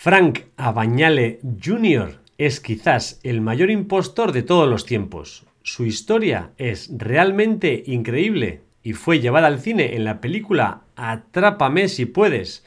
Frank 0.00 0.42
Abañale 0.56 1.40
Jr. 1.60 2.20
es 2.38 2.60
quizás 2.60 3.18
el 3.24 3.40
mayor 3.40 3.68
impostor 3.68 4.30
de 4.30 4.44
todos 4.44 4.68
los 4.68 4.86
tiempos. 4.86 5.44
Su 5.64 5.86
historia 5.86 6.52
es 6.56 6.88
realmente 6.96 7.82
increíble 7.84 8.62
y 8.84 8.92
fue 8.92 9.18
llevada 9.18 9.48
al 9.48 9.58
cine 9.58 9.96
en 9.96 10.04
la 10.04 10.20
película 10.20 10.82
Atrápame 10.94 11.88
si 11.88 12.06
puedes, 12.06 12.64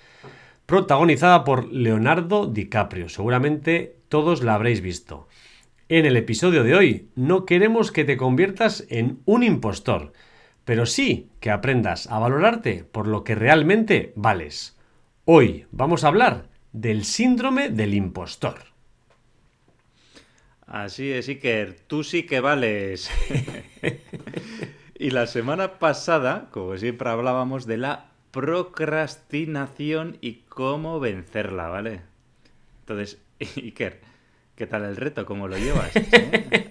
protagonizada 0.65 1.46
por 1.46 1.71
Leonardo 1.71 2.47
DiCaprio. 2.47 3.08
Seguramente 3.08 3.96
todos 4.10 4.44
la 4.44 4.56
habréis 4.56 4.82
visto. 4.82 5.29
En 5.88 6.06
el 6.06 6.18
episodio 6.18 6.66
de 6.66 6.76
hoy 6.76 7.08
no 7.16 7.46
queremos 7.46 7.94
que 7.94 8.04
te 8.04 8.18
conviertas 8.18 8.86
en 8.90 9.20
un 9.24 9.44
impostor, 9.44 10.12
pero 10.66 10.86
sí 10.86 11.29
que 11.40 11.50
aprendas 11.50 12.08
a 12.08 12.20
valorarte 12.20 12.84
por 12.84 13.08
lo 13.08 13.24
que 13.24 13.36
realmente 13.36 14.12
vales. 14.18 14.78
Hoy 15.24 15.66
vamos 15.72 16.04
a 16.04 16.09
hablar 16.09 16.51
del 16.73 17.05
síndrome 17.05 17.70
del 17.70 17.94
impostor. 17.94 18.71
Así 20.66 21.11
es, 21.11 21.27
Iker, 21.27 21.77
tú 21.88 22.03
sí 22.03 22.23
que 22.23 22.39
vales. 22.39 23.11
y 24.97 25.09
la 25.11 25.27
semana 25.27 25.80
pasada, 25.80 26.47
como 26.52 26.77
siempre, 26.77 27.09
hablábamos 27.09 27.66
de 27.66 27.77
la 27.77 28.05
procrastinación 28.31 30.17
y 30.21 30.44
cómo 30.47 31.02
vencerla, 31.02 31.67
¿vale? 31.67 32.02
Entonces, 32.81 33.19
Iker, 33.58 33.99
¿Qué 34.61 34.67
tal 34.67 34.85
el 34.85 34.95
reto? 34.95 35.25
¿Cómo 35.25 35.47
lo 35.47 35.57
llevas? 35.57 35.91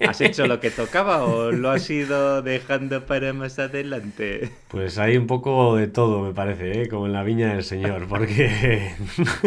¿Has 0.07 0.21
hecho 0.21 0.47
lo 0.47 0.61
que 0.61 0.71
tocaba 0.71 1.25
o 1.25 1.51
lo 1.51 1.71
has 1.71 1.91
ido 1.91 2.41
dejando 2.41 3.05
para 3.05 3.33
más 3.33 3.59
adelante? 3.59 4.49
Pues 4.69 4.97
hay 4.97 5.17
un 5.17 5.27
poco 5.27 5.75
de 5.75 5.89
todo, 5.89 6.23
me 6.23 6.33
parece, 6.33 6.83
¿eh? 6.83 6.89
como 6.89 7.07
en 7.07 7.13
la 7.13 7.25
viña 7.25 7.53
del 7.53 7.65
Señor, 7.65 8.07
porque... 8.07 8.93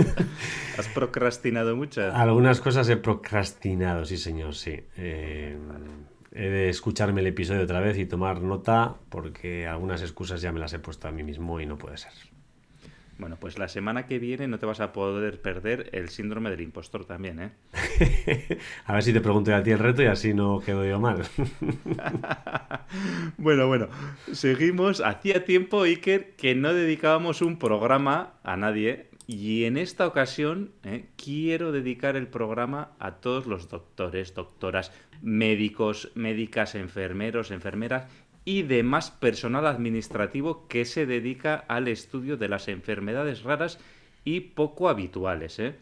¿Has 0.77 0.89
procrastinado 0.89 1.77
mucho? 1.77 2.01
Algunas 2.13 2.59
cosas 2.59 2.89
he 2.89 2.98
procrastinado, 2.98 4.03
sí, 4.03 4.17
señor, 4.17 4.55
sí. 4.55 4.77
Eh, 4.98 5.57
he 6.34 6.49
de 6.49 6.68
escucharme 6.68 7.21
el 7.21 7.27
episodio 7.27 7.63
otra 7.63 7.79
vez 7.79 7.98
y 7.98 8.05
tomar 8.05 8.41
nota, 8.41 8.96
porque 9.07 9.68
algunas 9.68 10.01
excusas 10.01 10.41
ya 10.41 10.51
me 10.51 10.59
las 10.59 10.73
he 10.73 10.79
puesto 10.79 11.07
a 11.07 11.13
mí 11.13 11.23
mismo 11.23 11.62
y 11.62 11.65
no 11.65 11.77
puede 11.77 11.96
ser. 11.96 12.12
Bueno, 13.17 13.37
pues 13.39 13.59
la 13.59 13.67
semana 13.67 14.05
que 14.07 14.19
viene 14.19 14.47
no 14.47 14.57
te 14.57 14.65
vas 14.65 14.79
a 14.79 14.91
poder 14.91 15.41
perder 15.41 15.89
el 15.93 16.09
síndrome 16.09 16.49
del 16.49 16.61
impostor 16.61 17.05
también, 17.05 17.39
¿eh? 17.39 17.51
a 18.85 18.93
ver 18.93 19.03
si 19.03 19.13
te 19.13 19.21
pregunto 19.21 19.53
a 19.53 19.61
ti 19.61 19.71
el 19.71 19.79
reto 19.79 20.01
y 20.01 20.07
así 20.07 20.33
no 20.33 20.59
quedo 20.59 20.85
yo 20.85 20.99
mal. 20.99 21.21
bueno, 23.37 23.67
bueno, 23.67 23.87
seguimos. 24.31 25.01
Hacía 25.01 25.45
tiempo, 25.45 25.84
Iker, 25.84 26.35
que 26.35 26.55
no 26.55 26.73
dedicábamos 26.73 27.41
un 27.41 27.59
programa 27.59 28.34
a 28.43 28.57
nadie 28.57 29.09
y 29.25 29.63
en 29.63 29.77
esta 29.77 30.05
ocasión 30.05 30.71
¿eh? 30.84 31.05
quiero 31.15 31.71
dedicar 31.71 32.15
el 32.15 32.27
programa 32.27 32.91
a 32.99 33.15
todos 33.15 33.45
los 33.45 33.69
doctores, 33.69 34.34
doctoras, 34.34 34.91
médicos, 35.21 36.11
médicas, 36.15 36.75
enfermeros, 36.75 37.51
enfermeras 37.51 38.07
y 38.46 38.63
demás 38.63 39.12
personal 39.12 39.68
administrativo 39.68 40.68
que 40.68 40.86
se 40.86 41.05
dedica 41.05 41.55
al 41.68 41.88
estudio 41.88 42.38
de 42.38 42.49
las 42.49 42.68
enfermedades 42.68 43.44
raras 43.44 43.80
y 44.26 44.41
poco 44.41 44.90
habituales. 44.90 45.60
¿eh? 45.60 45.76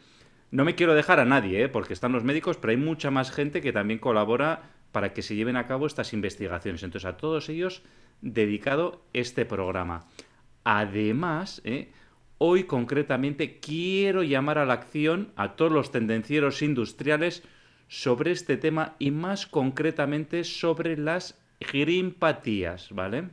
No 0.52 0.66
me 0.66 0.76
quiero 0.76 0.94
dejar 0.94 1.20
a 1.20 1.26
nadie, 1.26 1.64
¿eh? 1.64 1.70
porque 1.70 1.94
están 1.94 2.12
los 2.12 2.23
médicos, 2.23 2.58
pero 2.58 2.72
hay 2.72 2.78
mucha 2.78 3.12
más 3.12 3.32
gente 3.32 3.62
que 3.62 3.73
también 3.73 4.00
colabora 4.00 4.64
para 4.92 5.14
que 5.14 5.22
se 5.22 5.36
lleven 5.36 5.56
a 5.56 5.67
cabo 5.67 5.88
estas 5.88 6.14
investigaciones. 6.14 6.84
Entonces, 6.84 7.09
a 7.09 7.17
todos 7.17 7.50
ellos 7.50 7.84
dedicado 8.22 9.04
este 9.14 9.45
programa. 9.45 10.06
Además, 10.64 11.62
¿eh? 11.64 11.92
hoy 12.38 12.66
concretamente 12.66 13.59
quiero 13.59 14.23
llamar 14.23 14.58
a 14.58 14.66
la 14.66 14.73
acción 14.73 15.32
a 15.36 15.56
todos 15.56 15.72
los 15.72 15.92
tendencieros 15.92 16.62
industriales 16.62 17.44
sobre 17.88 18.32
este 18.32 18.58
tema 18.58 18.95
y 19.00 19.12
más 19.12 19.48
concretamente 19.48 20.44
sobre 20.44 20.98
las 20.98 21.41
grimpatías, 21.72 22.89
¿vale? 22.92 23.30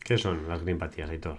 ¿Qué 0.00 0.18
son 0.18 0.48
las 0.48 0.62
grimpatías, 0.62 1.10
Aitor? 1.10 1.38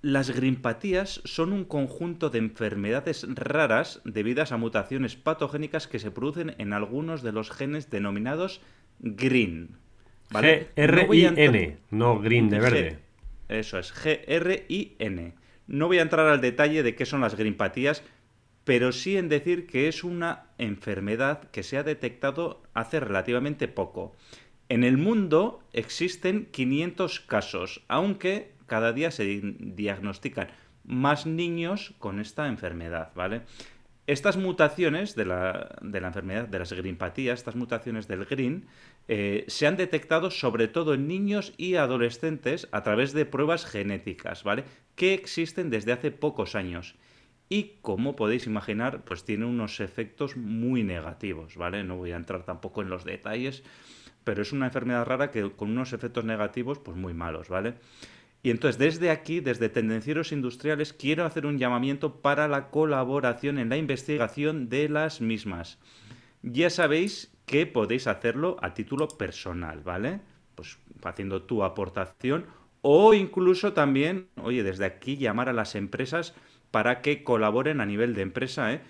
Las 0.00 0.30
grimpatías 0.30 1.20
son 1.24 1.52
un 1.52 1.64
conjunto 1.64 2.30
de 2.30 2.38
enfermedades 2.38 3.26
raras 3.28 4.00
debidas 4.04 4.52
a 4.52 4.56
mutaciones 4.56 5.16
patogénicas 5.16 5.88
que 5.88 5.98
se 5.98 6.12
producen 6.12 6.54
en 6.58 6.72
algunos 6.72 7.22
de 7.22 7.32
los 7.32 7.50
genes 7.50 7.90
denominados. 7.90 8.60
¿vale? 9.00 10.68
G-R-I-N, 10.76 11.78
no, 11.90 12.20
green 12.20 12.48
de 12.48 12.60
verde. 12.60 12.98
eso 13.48 13.78
es, 13.78 13.92
G-R-I-N. 13.92 15.34
No 15.66 15.86
voy 15.88 15.98
a 15.98 16.02
entrar 16.02 16.28
al 16.28 16.40
detalle 16.40 16.82
de 16.82 16.94
qué 16.94 17.04
son 17.04 17.20
las 17.20 17.34
grimpatías, 17.34 18.04
pero 18.64 18.92
sí 18.92 19.16
en 19.16 19.28
decir 19.28 19.66
que 19.66 19.88
es 19.88 20.04
una 20.04 20.44
enfermedad 20.58 21.50
que 21.50 21.62
se 21.62 21.76
ha 21.76 21.82
detectado 21.82 22.62
hace 22.72 23.00
relativamente 23.00 23.66
poco. 23.66 24.14
En 24.68 24.84
el 24.84 24.98
mundo 24.98 25.62
existen 25.72 26.46
500 26.50 27.20
casos, 27.20 27.82
aunque 27.88 28.52
cada 28.66 28.92
día 28.92 29.10
se 29.10 29.40
diagnostican 29.58 30.48
más 30.84 31.26
niños 31.26 31.94
con 31.98 32.20
esta 32.20 32.48
enfermedad, 32.48 33.12
¿vale? 33.14 33.42
Estas 34.06 34.38
mutaciones 34.38 35.14
de 35.14 35.26
la, 35.26 35.76
enfermedad, 35.82 36.48
de 36.48 36.58
las 36.58 36.72
grimpatías, 36.72 37.40
estas 37.40 37.56
mutaciones 37.56 38.08
del 38.08 38.24
GRIN, 38.24 38.66
eh, 39.06 39.44
se 39.48 39.66
han 39.66 39.76
detectado 39.76 40.30
sobre 40.30 40.66
todo 40.66 40.94
en 40.94 41.06
niños 41.06 41.52
y 41.58 41.74
adolescentes 41.74 42.68
a 42.72 42.82
través 42.82 43.12
de 43.12 43.26
pruebas 43.26 43.66
genéticas, 43.66 44.44
¿vale? 44.44 44.64
Que 44.96 45.12
existen 45.12 45.68
desde 45.68 45.92
hace 45.92 46.10
pocos 46.10 46.54
años. 46.54 46.94
Y 47.50 47.76
como 47.80 48.16
podéis 48.16 48.46
imaginar, 48.46 49.04
pues 49.04 49.24
tiene 49.24 49.46
unos 49.46 49.80
efectos 49.80 50.36
muy 50.36 50.84
negativos, 50.84 51.56
¿vale? 51.56 51.84
No 51.84 51.96
voy 51.96 52.12
a 52.12 52.16
entrar 52.16 52.44
tampoco 52.44 52.82
en 52.82 52.90
los 52.90 53.04
detalles, 53.04 53.62
pero 54.28 54.42
es 54.42 54.52
una 54.52 54.66
enfermedad 54.66 55.06
rara 55.06 55.30
que 55.30 55.52
con 55.52 55.70
unos 55.70 55.94
efectos 55.94 56.22
negativos 56.22 56.78
pues 56.78 56.94
muy 56.98 57.14
malos, 57.14 57.48
¿vale? 57.48 57.76
Y 58.42 58.50
entonces 58.50 58.78
desde 58.78 59.08
aquí, 59.08 59.40
desde 59.40 59.70
Tendencieros 59.70 60.32
Industriales, 60.32 60.92
quiero 60.92 61.24
hacer 61.24 61.46
un 61.46 61.56
llamamiento 61.56 62.20
para 62.20 62.46
la 62.46 62.68
colaboración 62.68 63.58
en 63.58 63.70
la 63.70 63.78
investigación 63.78 64.68
de 64.68 64.90
las 64.90 65.22
mismas. 65.22 65.78
Ya 66.42 66.68
sabéis 66.68 67.32
que 67.46 67.64
podéis 67.64 68.06
hacerlo 68.06 68.58
a 68.60 68.74
título 68.74 69.08
personal, 69.08 69.80
¿vale? 69.80 70.20
Pues 70.54 70.78
haciendo 71.02 71.44
tu 71.44 71.64
aportación 71.64 72.44
o 72.82 73.14
incluso 73.14 73.72
también, 73.72 74.28
oye, 74.42 74.62
desde 74.62 74.84
aquí 74.84 75.16
llamar 75.16 75.48
a 75.48 75.54
las 75.54 75.74
empresas 75.74 76.34
para 76.70 77.00
que 77.00 77.24
colaboren 77.24 77.80
a 77.80 77.86
nivel 77.86 78.14
de 78.14 78.20
empresa, 78.20 78.74
¿eh? 78.74 78.82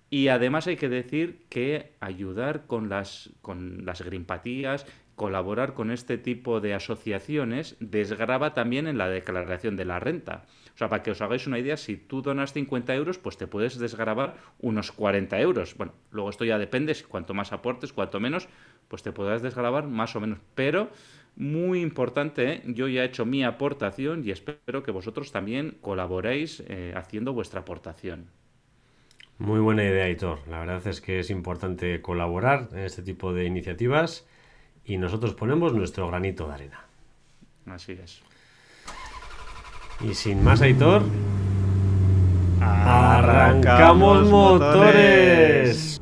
Y 0.10 0.28
además 0.28 0.68
hay 0.68 0.76
que 0.76 0.90
decir 0.90 1.46
que 1.48 1.94
ayudar 2.02 2.68
con 2.68 2.90
las, 2.90 3.30
con 3.42 3.86
las 3.86 4.02
greenpatías 4.02 4.86
colaborar 5.22 5.76
con 5.76 5.92
este 5.92 6.18
tipo 6.18 6.62
de 6.62 6.74
asociaciones 6.74 7.78
desgraba 7.80 8.56
también 8.56 8.88
en 8.88 8.98
la 8.98 9.08
declaración 9.08 9.76
de 9.76 9.86
la 9.86 10.00
renta. 10.00 10.46
O 10.74 10.78
sea, 10.80 10.90
para 10.90 11.04
que 11.04 11.12
os 11.12 11.22
hagáis 11.22 11.46
una 11.46 11.60
idea, 11.60 11.78
si 11.78 11.96
tú 11.96 12.24
donas 12.24 12.54
50 12.54 12.96
euros, 12.96 13.20
pues 13.20 13.38
te 13.38 13.46
puedes 13.46 13.78
desgrabar 13.78 14.38
unos 14.58 14.92
40 14.92 15.40
euros. 15.40 15.78
Bueno, 15.78 15.94
luego 16.10 16.32
esto 16.32 16.44
ya 16.44 16.58
depende, 16.58 16.96
si 16.96 17.04
cuanto 17.04 17.36
más 17.36 17.54
aportes, 17.54 17.94
cuanto 17.94 18.20
menos, 18.20 18.50
pues 18.88 19.04
te 19.04 19.12
podrás 19.12 19.44
desgrabar 19.44 19.86
más 19.86 20.16
o 20.16 20.22
menos. 20.22 20.40
Pero 20.56 20.90
muy 21.36 21.82
importante, 21.82 22.54
¿eh? 22.54 22.64
yo 22.66 22.88
ya 22.88 23.04
he 23.04 23.06
hecho 23.06 23.24
mi 23.24 23.44
aportación 23.44 24.24
y 24.26 24.32
espero 24.32 24.82
que 24.82 24.90
vosotros 24.90 25.32
también 25.32 25.78
colaboréis 25.82 26.64
eh, 26.68 26.94
haciendo 26.96 27.32
vuestra 27.32 27.60
aportación. 27.60 28.26
Muy 29.38 29.60
buena 29.60 29.84
idea, 29.84 30.10
Hitor. 30.10 30.40
La 30.48 30.62
verdad 30.62 30.88
es 30.88 31.00
que 31.00 31.20
es 31.20 31.30
importante 31.30 32.02
colaborar 32.02 32.70
en 32.72 32.80
este 32.80 33.04
tipo 33.04 33.34
de 33.34 33.46
iniciativas 33.46 34.28
y 34.86 34.98
nosotros 34.98 35.34
ponemos 35.34 35.74
nuestro 35.74 36.08
granito 36.08 36.48
de 36.48 36.54
arena. 36.54 36.86
Así 37.66 37.94
es. 37.94 38.22
Y 40.02 40.14
sin 40.16 40.44
más, 40.44 40.62
Aitor, 40.62 41.04
arrancamos 42.60 44.28
motores. 44.30 46.02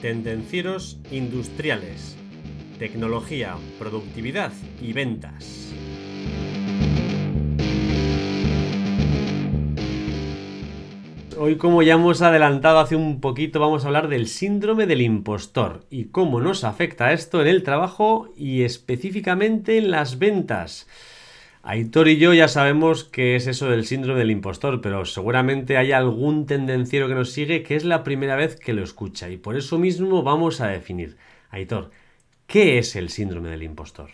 Tendencieros 0.00 1.00
industriales, 1.10 2.16
tecnología, 2.78 3.56
productividad 3.80 4.52
y 4.80 4.92
ventas. 4.92 5.72
Hoy 11.38 11.56
como 11.56 11.82
ya 11.82 11.94
hemos 11.94 12.20
adelantado 12.20 12.80
hace 12.80 12.96
un 12.96 13.20
poquito, 13.20 13.60
vamos 13.60 13.84
a 13.84 13.88
hablar 13.88 14.08
del 14.08 14.26
síndrome 14.26 14.86
del 14.86 15.00
impostor 15.00 15.84
y 15.90 16.06
cómo 16.06 16.40
nos 16.40 16.64
afecta 16.64 17.12
esto 17.12 17.40
en 17.40 17.46
el 17.46 17.62
trabajo 17.62 18.32
y 18.36 18.62
específicamente 18.62 19.78
en 19.78 19.90
las 19.90 20.18
ventas. 20.18 20.88
Aitor 21.62 22.08
y 22.08 22.18
yo 22.18 22.34
ya 22.34 22.48
sabemos 22.48 23.04
qué 23.04 23.36
es 23.36 23.46
eso 23.46 23.68
del 23.68 23.86
síndrome 23.86 24.20
del 24.20 24.30
impostor, 24.30 24.80
pero 24.80 25.04
seguramente 25.04 25.76
hay 25.76 25.92
algún 25.92 26.46
tendenciero 26.46 27.08
que 27.08 27.14
nos 27.14 27.30
sigue 27.30 27.62
que 27.62 27.76
es 27.76 27.84
la 27.84 28.04
primera 28.04 28.36
vez 28.36 28.56
que 28.56 28.72
lo 28.72 28.82
escucha 28.82 29.28
y 29.28 29.36
por 29.36 29.56
eso 29.56 29.78
mismo 29.78 30.22
vamos 30.22 30.60
a 30.60 30.68
definir. 30.68 31.16
Aitor, 31.50 31.90
¿qué 32.46 32.78
es 32.78 32.96
el 32.96 33.10
síndrome 33.10 33.50
del 33.50 33.62
impostor? 33.62 34.10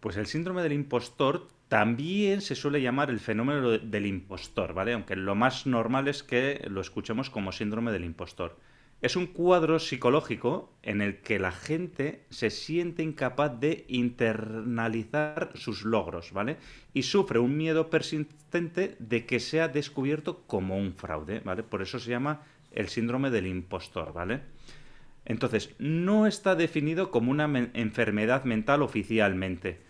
Pues 0.00 0.16
el 0.16 0.26
síndrome 0.26 0.62
del 0.62 0.72
impostor 0.72 1.48
también 1.70 2.40
se 2.40 2.56
suele 2.56 2.82
llamar 2.82 3.10
el 3.10 3.20
fenómeno 3.20 3.70
del 3.70 4.06
impostor, 4.06 4.74
¿vale? 4.74 4.92
Aunque 4.92 5.14
lo 5.14 5.36
más 5.36 5.68
normal 5.68 6.08
es 6.08 6.24
que 6.24 6.66
lo 6.68 6.80
escuchemos 6.80 7.30
como 7.30 7.52
síndrome 7.52 7.92
del 7.92 8.04
impostor. 8.04 8.58
Es 9.02 9.14
un 9.14 9.28
cuadro 9.28 9.78
psicológico 9.78 10.72
en 10.82 11.00
el 11.00 11.20
que 11.20 11.38
la 11.38 11.52
gente 11.52 12.24
se 12.28 12.50
siente 12.50 13.04
incapaz 13.04 13.60
de 13.60 13.84
internalizar 13.86 15.52
sus 15.54 15.84
logros, 15.84 16.32
¿vale? 16.32 16.56
Y 16.92 17.04
sufre 17.04 17.38
un 17.38 17.56
miedo 17.56 17.88
persistente 17.88 18.96
de 18.98 19.24
que 19.24 19.38
sea 19.38 19.68
descubierto 19.68 20.42
como 20.48 20.76
un 20.76 20.94
fraude, 20.94 21.38
¿vale? 21.38 21.62
Por 21.62 21.82
eso 21.82 22.00
se 22.00 22.10
llama 22.10 22.42
el 22.72 22.88
síndrome 22.88 23.30
del 23.30 23.46
impostor, 23.46 24.12
¿vale? 24.12 24.40
Entonces, 25.24 25.72
no 25.78 26.26
está 26.26 26.56
definido 26.56 27.12
como 27.12 27.30
una 27.30 27.44
enfermedad 27.74 28.42
mental 28.42 28.82
oficialmente 28.82 29.88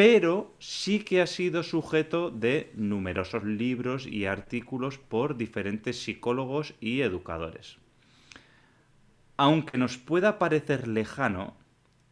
pero 0.00 0.54
sí 0.58 1.00
que 1.00 1.20
ha 1.20 1.26
sido 1.26 1.62
sujeto 1.62 2.30
de 2.30 2.72
numerosos 2.74 3.44
libros 3.44 4.06
y 4.06 4.24
artículos 4.24 4.96
por 4.96 5.36
diferentes 5.36 6.02
psicólogos 6.02 6.72
y 6.80 7.02
educadores. 7.02 7.76
Aunque 9.36 9.76
nos 9.76 9.98
pueda 9.98 10.38
parecer 10.38 10.88
lejano, 10.88 11.54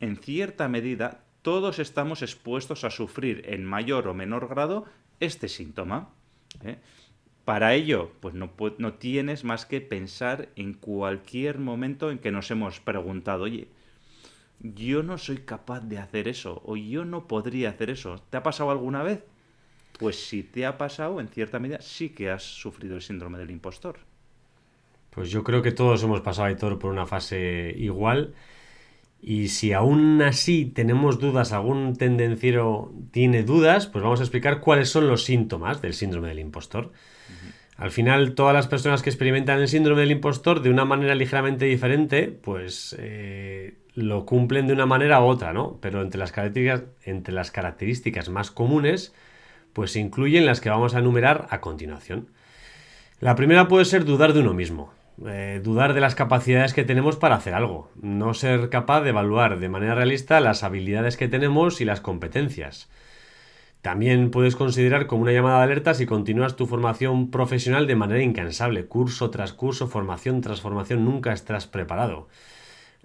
en 0.01 0.19
cierta 0.19 0.69
medida 0.69 1.25
todos 1.41 1.79
estamos 1.79 2.21
expuestos 2.21 2.85
a 2.85 2.91
sufrir 2.91 3.45
en 3.47 3.65
mayor 3.65 4.07
o 4.09 4.13
menor 4.13 4.49
grado 4.49 4.85
este 5.19 5.49
síntoma. 5.49 6.11
¿eh? 6.63 6.77
Para 7.47 7.73
ello, 7.73 8.13
pues 8.21 8.35
no, 8.35 8.53
no 8.77 8.93
tienes 8.99 9.45
más 9.45 9.65
que 9.65 9.81
pensar 9.81 10.51
en 10.57 10.75
cualquier 10.75 11.59
momento 11.59 12.11
en 12.11 12.19
que 12.19 12.33
nos 12.33 12.51
hemos 12.51 12.81
preguntado, 12.81 13.45
oye, 13.45 13.69
yo 14.61 15.03
no 15.03 15.19
soy 15.19 15.39
capaz 15.39 15.81
de 15.81 15.99
hacer 15.99 16.29
eso 16.29 16.63
o 16.65 16.77
yo 16.77 17.05
no 17.05 17.27
podría 17.27 17.71
hacer 17.71 17.91
eso. 17.91 18.23
¿Te 18.31 18.37
ha 18.37 18.43
pasado 18.43 18.71
alguna 18.71 19.03
vez? 19.03 19.25
Pues 19.99 20.17
si 20.17 20.43
te 20.43 20.67
ha 20.67 20.79
pasado, 20.79 21.21
en 21.21 21.29
cierta 21.29 21.59
medida 21.59 21.81
sí 21.81 22.11
que 22.11 22.31
has 22.31 22.43
sufrido 22.43 22.97
el 22.97 23.03
síndrome 23.03 23.39
del 23.39 23.51
impostor. 23.51 23.99
Pues 25.11 25.31
yo 25.31 25.43
creo 25.43 25.63
que 25.63 25.73
todos 25.73 26.03
hemos 26.03 26.21
pasado, 26.21 26.55
todo 26.57 26.79
por 26.79 26.93
una 26.93 27.07
fase 27.07 27.75
igual. 27.77 28.35
Y 29.21 29.49
si 29.49 29.73
aún 29.73 30.23
así 30.23 30.67
tenemos 30.67 31.19
dudas, 31.19 31.53
algún 31.53 31.97
tendenciero 31.97 32.93
tiene 33.11 33.43
dudas, 33.43 33.89
pues 33.89 34.05
vamos 34.05 34.21
a 34.21 34.23
explicar 34.23 34.61
cuáles 34.61 34.91
son 34.91 35.09
los 35.09 35.25
síntomas 35.25 35.83
del 35.83 35.95
síndrome 35.95 36.29
del 36.29 36.39
impostor. 36.39 36.93
Al 37.77 37.91
final, 37.91 38.35
todas 38.35 38.55
las 38.55 38.67
personas 38.67 39.03
que 39.03 39.11
experimentan 39.11 39.61
el 39.61 39.69
síndrome 39.69 40.01
del 40.01 40.11
impostor 40.11 40.63
de 40.63 40.71
una 40.71 40.85
manera 40.85 41.15
ligeramente 41.15 41.65
diferente, 41.65 42.29
pues 42.29 42.95
eh, 42.99 43.79
lo 43.99 44.27
cumplen 44.27 44.69
de 44.69 44.73
una 44.73 44.87
manera 44.87 45.21
u 45.21 45.25
otra, 45.25 45.53
¿no? 45.53 45.79
Pero 45.81 46.03
entre 46.03 46.21
las 46.21 46.31
características, 46.31 46.85
entre 47.03 47.35
las 47.35 47.51
características 47.51 48.29
más 48.29 48.53
comunes, 48.53 49.13
pues 49.73 49.93
se 49.93 50.01
incluyen 50.01 50.47
las 50.47 50.61
que 50.61 50.71
vamos 50.71 50.95
a 50.95 51.01
enumerar 51.01 51.49
a 51.51 51.61
continuación. 51.61 52.29
La 53.19 53.35
primera 53.35 53.67
puede 53.67 53.85
ser 53.85 54.05
dudar 54.05 54.35
de 54.35 54.41
uno 54.41 54.55
mismo, 54.55 54.93
eh, 55.27 55.61
dudar 55.65 55.95
de 55.95 56.01
las 56.01 56.15
capacidades 56.15 56.75
que 56.75 56.85
tenemos 56.85 57.17
para 57.17 57.35
hacer 57.35 57.55
algo, 57.55 57.91
no 58.01 58.35
ser 58.35 58.71
capaz 58.71 59.01
de 59.01 59.11
evaluar 59.11 59.59
de 59.59 59.69
manera 59.69 59.97
realista 59.97 60.39
las 60.39 60.63
habilidades 60.63 61.17
que 61.17 61.27
tenemos 61.27 61.81
y 61.81 61.85
las 61.85 62.01
competencias. 62.01 62.89
También 63.83 64.31
puedes 64.31 64.55
considerar 64.55 65.09
como 65.09 65.23
una 65.23 65.33
llamada 65.33 65.59
de 65.59 65.65
alerta 65.65 65.95
si 65.95 66.07
continúas 66.07 66.55
tu 66.55 66.67
formación 66.67 67.33
profesional 67.33 67.89
de 67.89 67.97
manera 67.97 68.23
incansable, 68.23 68.87
curso 68.87 69.31
tras 69.31 69.53
curso, 69.53 69.89
formación 69.89 70.41
tras 70.41 70.61
formación, 70.61 71.05
nunca 71.05 71.33
estás 71.33 71.67
preparado. 71.67 72.29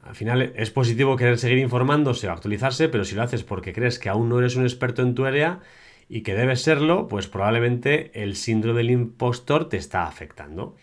Al 0.04 0.16
final 0.16 0.54
es 0.56 0.70
positivo 0.70 1.16
querer 1.16 1.38
seguir 1.38 1.60
informándose 1.60 2.28
o 2.28 2.32
actualizarse, 2.32 2.90
pero 2.90 3.06
si 3.06 3.16
lo 3.16 3.24
haces 3.24 3.44
porque 3.44 3.74
crees 3.74 4.00
que 4.00 4.10
aún 4.10 4.30
no 4.30 4.40
eres 4.40 4.56
un 4.56 4.64
experto 4.64 5.02
en 5.02 5.16
tu 5.16 5.26
área 5.26 5.62
y 6.10 6.22
que 6.22 6.36
debes 6.36 6.62
serlo, 6.62 7.08
pues 7.08 7.28
probablemente 7.28 8.12
el 8.22 8.36
síndrome 8.36 8.80
del 8.80 8.92
impostor 8.92 9.70
te 9.70 9.78
está 9.78 10.06
afectando. 10.06 10.76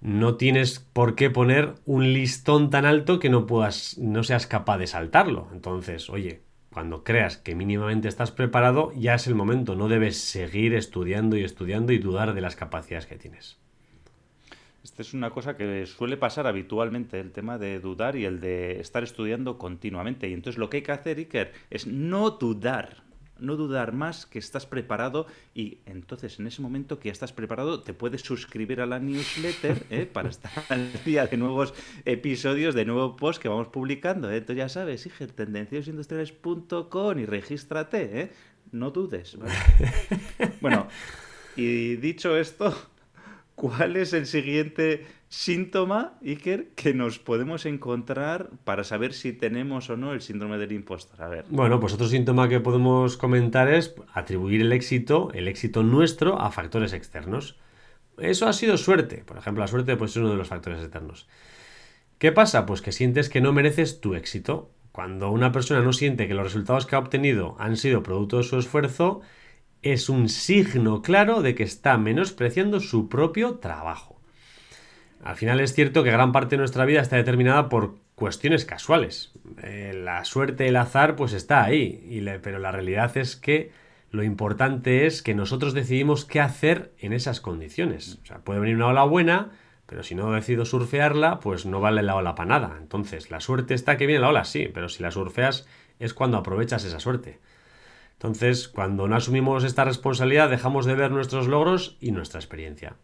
No 0.00 0.36
tienes 0.36 0.78
por 0.78 1.16
qué 1.16 1.30
poner 1.30 1.74
un 1.84 2.12
listón 2.12 2.70
tan 2.70 2.86
alto 2.86 3.18
que 3.18 3.30
no 3.30 3.46
puedas, 3.46 3.98
no 3.98 4.22
seas 4.22 4.46
capaz 4.46 4.78
de 4.78 4.86
saltarlo. 4.86 5.48
Entonces, 5.52 6.08
oye, 6.08 6.42
cuando 6.70 7.02
creas 7.02 7.38
que 7.38 7.56
mínimamente 7.56 8.06
estás 8.06 8.30
preparado, 8.30 8.92
ya 8.94 9.14
es 9.14 9.26
el 9.26 9.34
momento, 9.34 9.74
no 9.74 9.88
debes 9.88 10.18
seguir 10.18 10.74
estudiando 10.74 11.36
y 11.36 11.42
estudiando 11.42 11.92
y 11.92 11.98
dudar 11.98 12.34
de 12.34 12.40
las 12.40 12.54
capacidades 12.54 13.06
que 13.06 13.16
tienes. 13.16 13.57
Esta 14.88 15.02
es 15.02 15.12
una 15.12 15.28
cosa 15.28 15.54
que 15.54 15.84
suele 15.84 16.16
pasar 16.16 16.46
habitualmente, 16.46 17.20
el 17.20 17.30
tema 17.30 17.58
de 17.58 17.78
dudar 17.78 18.16
y 18.16 18.24
el 18.24 18.40
de 18.40 18.80
estar 18.80 19.04
estudiando 19.04 19.58
continuamente. 19.58 20.30
Y 20.30 20.32
entonces 20.32 20.58
lo 20.58 20.70
que 20.70 20.78
hay 20.78 20.82
que 20.82 20.92
hacer, 20.92 21.18
Iker, 21.18 21.52
es 21.68 21.86
no 21.86 22.30
dudar, 22.30 23.02
no 23.38 23.56
dudar 23.56 23.92
más 23.92 24.24
que 24.24 24.38
estás 24.38 24.64
preparado 24.64 25.26
y 25.54 25.78
entonces 25.84 26.40
en 26.40 26.46
ese 26.46 26.62
momento 26.62 26.98
que 26.98 27.10
ya 27.10 27.12
estás 27.12 27.34
preparado 27.34 27.82
te 27.82 27.92
puedes 27.92 28.22
suscribir 28.22 28.80
a 28.80 28.86
la 28.86 28.98
newsletter 28.98 29.84
¿eh? 29.90 30.06
para 30.10 30.30
estar 30.30 30.50
al 30.70 30.90
día 31.04 31.26
de 31.26 31.36
nuevos 31.36 31.74
episodios, 32.06 32.74
de 32.74 32.86
nuevos 32.86 33.14
posts 33.20 33.42
que 33.42 33.48
vamos 33.50 33.68
publicando. 33.68 34.30
¿eh? 34.30 34.38
Entonces 34.38 34.56
ya 34.56 34.68
sabes, 34.70 35.04
Iger, 35.04 35.32
tendenciosindustriales.com 35.32 37.18
y 37.18 37.26
regístrate, 37.26 38.20
¿eh? 38.20 38.30
no 38.72 38.90
dudes. 38.90 39.36
bueno, 40.62 40.88
y 41.56 41.96
dicho 41.96 42.38
esto, 42.38 42.74
¿cuál 43.58 43.96
es 43.96 44.12
el 44.12 44.26
siguiente 44.26 45.04
síntoma, 45.28 46.14
Iker, 46.24 46.68
que 46.76 46.94
nos 46.94 47.18
podemos 47.18 47.66
encontrar 47.66 48.50
para 48.62 48.84
saber 48.84 49.12
si 49.12 49.32
tenemos 49.32 49.90
o 49.90 49.96
no 49.96 50.12
el 50.12 50.20
síndrome 50.20 50.58
del 50.58 50.70
impostor? 50.70 51.20
A 51.20 51.28
ver. 51.28 51.44
Bueno, 51.50 51.80
pues 51.80 51.92
otro 51.92 52.06
síntoma 52.06 52.48
que 52.48 52.60
podemos 52.60 53.16
comentar 53.16 53.68
es 53.68 53.96
atribuir 54.14 54.60
el 54.60 54.72
éxito, 54.72 55.30
el 55.34 55.48
éxito 55.48 55.82
nuestro, 55.82 56.40
a 56.40 56.52
factores 56.52 56.92
externos. 56.92 57.56
Eso 58.16 58.46
ha 58.46 58.52
sido 58.52 58.76
suerte. 58.76 59.24
Por 59.26 59.36
ejemplo, 59.36 59.60
la 59.60 59.68
suerte 59.68 59.96
pues, 59.96 60.12
es 60.12 60.18
uno 60.18 60.30
de 60.30 60.36
los 60.36 60.48
factores 60.48 60.80
externos. 60.80 61.26
¿Qué 62.18 62.30
pasa? 62.30 62.64
Pues 62.64 62.80
que 62.80 62.92
sientes 62.92 63.28
que 63.28 63.40
no 63.40 63.52
mereces 63.52 64.00
tu 64.00 64.14
éxito. 64.14 64.70
Cuando 64.92 65.32
una 65.32 65.50
persona 65.50 65.82
no 65.82 65.92
siente 65.92 66.28
que 66.28 66.34
los 66.34 66.44
resultados 66.44 66.86
que 66.86 66.94
ha 66.94 67.00
obtenido 67.00 67.56
han 67.58 67.76
sido 67.76 68.04
producto 68.04 68.38
de 68.38 68.44
su 68.44 68.56
esfuerzo, 68.56 69.20
es 69.82 70.08
un 70.08 70.28
signo 70.28 71.02
claro 71.02 71.42
de 71.42 71.54
que 71.54 71.62
está 71.62 71.98
menospreciando 71.98 72.80
su 72.80 73.08
propio 73.08 73.56
trabajo. 73.56 74.20
Al 75.22 75.36
final 75.36 75.60
es 75.60 75.74
cierto 75.74 76.04
que 76.04 76.10
gran 76.10 76.32
parte 76.32 76.56
de 76.56 76.58
nuestra 76.58 76.84
vida 76.84 77.00
está 77.00 77.16
determinada 77.16 77.68
por 77.68 77.96
cuestiones 78.14 78.64
casuales. 78.64 79.32
Eh, 79.62 79.92
la 79.94 80.24
suerte, 80.24 80.68
el 80.68 80.76
azar, 80.76 81.16
pues 81.16 81.32
está 81.32 81.64
ahí, 81.64 82.22
pero 82.42 82.58
la 82.58 82.72
realidad 82.72 83.16
es 83.16 83.36
que 83.36 83.70
lo 84.10 84.22
importante 84.22 85.06
es 85.06 85.22
que 85.22 85.34
nosotros 85.34 85.74
decidimos 85.74 86.24
qué 86.24 86.40
hacer 86.40 86.92
en 86.98 87.12
esas 87.12 87.40
condiciones. 87.40 88.18
O 88.22 88.26
sea, 88.26 88.38
puede 88.38 88.60
venir 88.60 88.76
una 88.76 88.88
ola 88.88 89.04
buena, 89.04 89.50
pero 89.86 90.02
si 90.02 90.14
no 90.14 90.32
decido 90.32 90.64
surfearla, 90.64 91.40
pues 91.40 91.66
no 91.66 91.80
vale 91.80 92.02
la 92.02 92.16
ola 92.16 92.34
para 92.34 92.48
nada. 92.48 92.76
Entonces, 92.80 93.30
la 93.30 93.40
suerte 93.40 93.74
está 93.74 93.96
que 93.96 94.06
viene 94.06 94.20
la 94.20 94.28
ola, 94.28 94.44
sí, 94.44 94.68
pero 94.72 94.88
si 94.88 95.02
la 95.02 95.10
surfeas 95.10 95.66
es 95.98 96.14
cuando 96.14 96.38
aprovechas 96.38 96.84
esa 96.84 97.00
suerte. 97.00 97.38
Entonces, 98.18 98.66
cuando 98.66 99.06
no 99.06 99.14
asumimos 99.14 99.62
esta 99.62 99.84
responsabilidad, 99.84 100.50
dejamos 100.50 100.86
de 100.86 100.96
ver 100.96 101.12
nuestros 101.12 101.46
logros 101.46 101.96
y 102.00 102.10
nuestra 102.10 102.40
experiencia. 102.40 102.96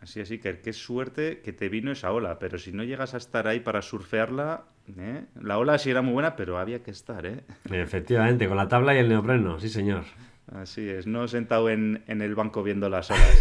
Así, 0.00 0.20
así, 0.20 0.38
que 0.38 0.58
qué 0.58 0.72
suerte 0.72 1.38
que 1.38 1.52
te 1.52 1.68
vino 1.68 1.92
esa 1.92 2.10
ola, 2.10 2.40
pero 2.40 2.58
si 2.58 2.72
no 2.72 2.82
llegas 2.82 3.14
a 3.14 3.18
estar 3.18 3.46
ahí 3.46 3.60
para 3.60 3.80
surfearla, 3.80 4.64
¿eh? 4.98 5.26
la 5.40 5.56
ola 5.56 5.78
sí 5.78 5.90
era 5.90 6.02
muy 6.02 6.14
buena, 6.14 6.34
pero 6.34 6.58
había 6.58 6.82
que 6.82 6.90
estar, 6.90 7.24
¿eh? 7.24 7.44
Efectivamente, 7.70 8.48
con 8.48 8.56
la 8.56 8.66
tabla 8.66 8.92
y 8.96 8.98
el 8.98 9.08
neopreno, 9.08 9.60
sí 9.60 9.68
señor. 9.68 10.02
Así 10.52 10.88
es, 10.88 11.06
no 11.06 11.28
sentado 11.28 11.70
en, 11.70 12.02
el 12.08 12.34
banco 12.34 12.64
viendo 12.64 12.88
las 12.88 13.12
olas. 13.12 13.40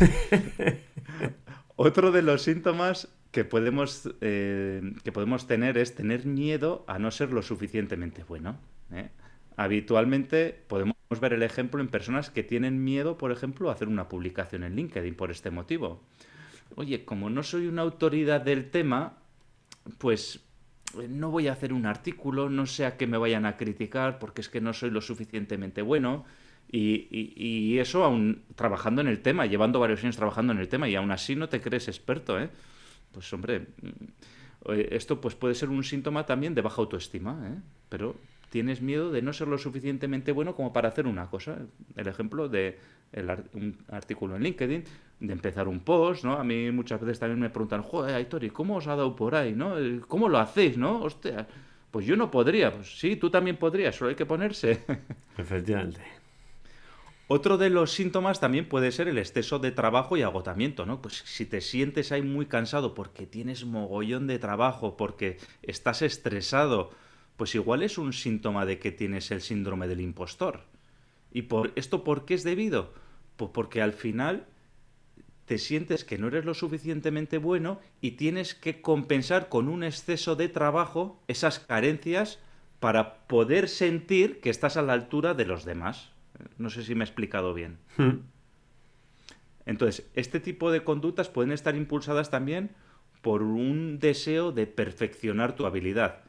Otro 1.75 2.11
de 2.11 2.21
los 2.21 2.43
síntomas 2.43 3.09
que 3.31 3.45
podemos, 3.45 4.07
eh, 4.21 4.93
que 5.03 5.11
podemos 5.11 5.47
tener 5.47 5.79
es 5.79 5.95
tener 5.95 6.27
miedo 6.27 6.85
a 6.87 6.99
no 6.99 7.09
ser 7.09 7.31
lo 7.31 7.41
suficientemente 7.41 8.23
bueno. 8.23 8.59
¿eh? 8.91 9.09
Habitualmente 9.61 10.59
podemos 10.67 10.95
ver 11.21 11.33
el 11.33 11.43
ejemplo 11.43 11.81
en 11.81 11.87
personas 11.87 12.31
que 12.31 12.41
tienen 12.41 12.83
miedo, 12.83 13.19
por 13.19 13.31
ejemplo, 13.31 13.69
a 13.69 13.73
hacer 13.73 13.87
una 13.87 14.09
publicación 14.09 14.63
en 14.63 14.75
LinkedIn 14.75 15.13
por 15.13 15.29
este 15.29 15.51
motivo. 15.51 16.01
Oye, 16.75 17.05
como 17.05 17.29
no 17.29 17.43
soy 17.43 17.67
una 17.67 17.83
autoridad 17.83 18.41
del 18.41 18.71
tema, 18.71 19.17
pues 19.99 20.39
eh, 20.99 21.07
no 21.07 21.29
voy 21.29 21.47
a 21.47 21.53
hacer 21.53 21.73
un 21.73 21.85
artículo, 21.85 22.49
no 22.49 22.65
sé 22.65 22.87
a 22.87 22.97
qué 22.97 23.05
me 23.05 23.19
vayan 23.19 23.45
a 23.45 23.55
criticar 23.55 24.17
porque 24.17 24.41
es 24.41 24.49
que 24.49 24.61
no 24.61 24.73
soy 24.73 24.89
lo 24.89 24.99
suficientemente 24.99 25.83
bueno. 25.83 26.25
Y, 26.71 27.77
eso 27.77 28.03
aún 28.03 28.41
trabajando 28.55 29.01
en 29.01 29.07
el 29.09 29.21
tema, 29.21 29.45
llevando 29.45 29.79
varios 29.79 30.03
años 30.03 30.15
trabajando 30.15 30.53
en 30.53 30.59
el 30.59 30.69
tema 30.69 30.89
y 30.89 30.95
aún 30.95 31.11
así 31.11 31.35
no 31.35 31.49
te 31.49 31.61
crees 31.61 31.87
experto, 31.87 32.39
¿eh? 32.39 32.49
Pues 33.11 33.31
hombre, 33.31 33.67
mm, 33.81 34.71
esto 34.89 35.21
pues 35.21 35.35
puede 35.35 35.53
ser 35.53 35.69
un 35.69 35.83
síntoma 35.83 36.25
también 36.25 36.55
de 36.55 36.61
baja 36.61 36.81
autoestima, 36.81 37.47
¿eh? 37.47 37.61
Pero 37.89 38.15
tienes 38.51 38.81
miedo 38.81 39.11
de 39.11 39.21
no 39.21 39.31
ser 39.31 39.47
lo 39.47 39.57
suficientemente 39.57 40.33
bueno 40.33 40.55
como 40.55 40.73
para 40.73 40.89
hacer 40.89 41.07
una 41.07 41.27
cosa. 41.27 41.57
El 41.95 42.07
ejemplo 42.07 42.49
de 42.49 42.77
un 43.53 43.77
artículo 43.89 44.35
en 44.35 44.43
LinkedIn, 44.43 44.83
de 45.21 45.33
empezar 45.33 45.69
un 45.69 45.79
post, 45.79 46.25
¿no? 46.25 46.33
A 46.33 46.43
mí 46.43 46.69
muchas 46.69 46.99
veces 46.99 47.19
también 47.19 47.39
me 47.39 47.49
preguntan, 47.49 47.81
joder, 47.81 48.13
Aitor, 48.13 48.43
¿y 48.43 48.49
cómo 48.49 48.75
os 48.75 48.87
ha 48.87 48.95
dado 48.97 49.15
por 49.15 49.35
ahí, 49.35 49.53
no? 49.53 49.75
¿Cómo 50.07 50.27
lo 50.27 50.37
hacéis, 50.37 50.77
no? 50.77 51.01
Hostia, 51.01 51.47
pues 51.91 52.05
yo 52.05 52.17
no 52.17 52.29
podría. 52.29 52.73
Pues 52.73 52.99
sí, 52.99 53.15
tú 53.15 53.29
también 53.29 53.55
podrías, 53.55 53.95
solo 53.95 54.09
hay 54.09 54.15
que 54.15 54.25
ponerse. 54.25 54.83
Efectivamente. 55.37 56.01
Otro 57.27 57.57
de 57.57 57.69
los 57.69 57.93
síntomas 57.93 58.41
también 58.41 58.67
puede 58.67 58.91
ser 58.91 59.07
el 59.07 59.17
exceso 59.17 59.59
de 59.59 59.71
trabajo 59.71 60.17
y 60.17 60.23
agotamiento, 60.23 60.85
¿no? 60.85 61.01
Pues 61.01 61.23
si 61.25 61.45
te 61.45 61.61
sientes 61.61 62.11
ahí 62.11 62.21
muy 62.21 62.47
cansado 62.47 62.93
porque 62.93 63.25
tienes 63.25 63.63
mogollón 63.63 64.27
de 64.27 64.39
trabajo, 64.39 64.97
porque 64.97 65.37
estás 65.63 66.01
estresado, 66.01 66.89
pues 67.37 67.55
igual 67.55 67.83
es 67.83 67.97
un 67.97 68.13
síntoma 68.13 68.65
de 68.65 68.79
que 68.79 68.91
tienes 68.91 69.31
el 69.31 69.41
síndrome 69.41 69.87
del 69.87 70.01
impostor. 70.01 70.65
¿Y 71.31 71.43
por 71.43 71.71
esto 71.75 72.03
por 72.03 72.25
qué 72.25 72.33
es 72.33 72.43
debido? 72.43 72.93
Pues 73.37 73.51
porque 73.53 73.81
al 73.81 73.93
final 73.93 74.47
te 75.45 75.57
sientes 75.57 76.05
que 76.05 76.17
no 76.17 76.27
eres 76.27 76.45
lo 76.45 76.53
suficientemente 76.53 77.37
bueno 77.37 77.79
y 77.99 78.11
tienes 78.11 78.55
que 78.55 78.81
compensar 78.81 79.49
con 79.49 79.67
un 79.67 79.83
exceso 79.83 80.35
de 80.35 80.49
trabajo 80.49 81.21
esas 81.27 81.59
carencias 81.59 82.39
para 82.79 83.27
poder 83.27 83.69
sentir 83.69 84.39
que 84.39 84.49
estás 84.49 84.77
a 84.77 84.81
la 84.81 84.93
altura 84.93 85.33
de 85.33 85.45
los 85.45 85.65
demás. 85.65 86.11
No 86.57 86.69
sé 86.69 86.83
si 86.83 86.95
me 86.95 87.03
he 87.03 87.07
explicado 87.07 87.53
bien. 87.53 87.77
Hmm. 87.97 88.19
Entonces, 89.65 90.09
este 90.15 90.39
tipo 90.39 90.71
de 90.71 90.83
conductas 90.83 91.29
pueden 91.29 91.51
estar 91.51 91.75
impulsadas 91.75 92.29
también 92.29 92.71
por 93.21 93.43
un 93.43 93.99
deseo 93.99 94.51
de 94.51 94.67
perfeccionar 94.67 95.55
tu 95.55 95.65
habilidad. 95.65 96.23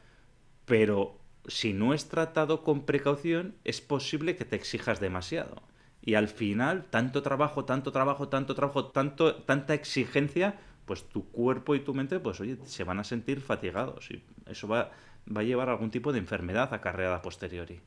Pero 0.65 1.19
si 1.47 1.73
no 1.73 1.93
es 1.93 2.07
tratado 2.07 2.63
con 2.63 2.85
precaución, 2.85 3.55
es 3.63 3.81
posible 3.81 4.35
que 4.35 4.45
te 4.45 4.55
exijas 4.55 4.99
demasiado. 4.99 5.61
Y 6.01 6.15
al 6.15 6.27
final, 6.27 6.85
tanto 6.89 7.21
trabajo, 7.21 7.65
tanto 7.65 7.91
trabajo, 7.91 8.27
tanto 8.27 8.55
trabajo, 8.55 8.85
tanto, 8.87 9.35
tanta 9.35 9.73
exigencia, 9.73 10.59
pues 10.85 11.03
tu 11.07 11.29
cuerpo 11.29 11.75
y 11.75 11.79
tu 11.79 11.93
mente, 11.93 12.19
pues 12.19 12.41
oye, 12.41 12.57
se 12.65 12.83
van 12.83 12.99
a 12.99 13.03
sentir 13.03 13.39
fatigados. 13.39 14.11
Y 14.11 14.23
eso 14.47 14.67
va, 14.67 14.91
va 15.35 15.41
a 15.41 15.45
llevar 15.45 15.69
a 15.69 15.73
algún 15.73 15.91
tipo 15.91 16.11
de 16.11 16.19
enfermedad 16.19 16.73
acarreada 16.73 17.21
posteriori. 17.21 17.79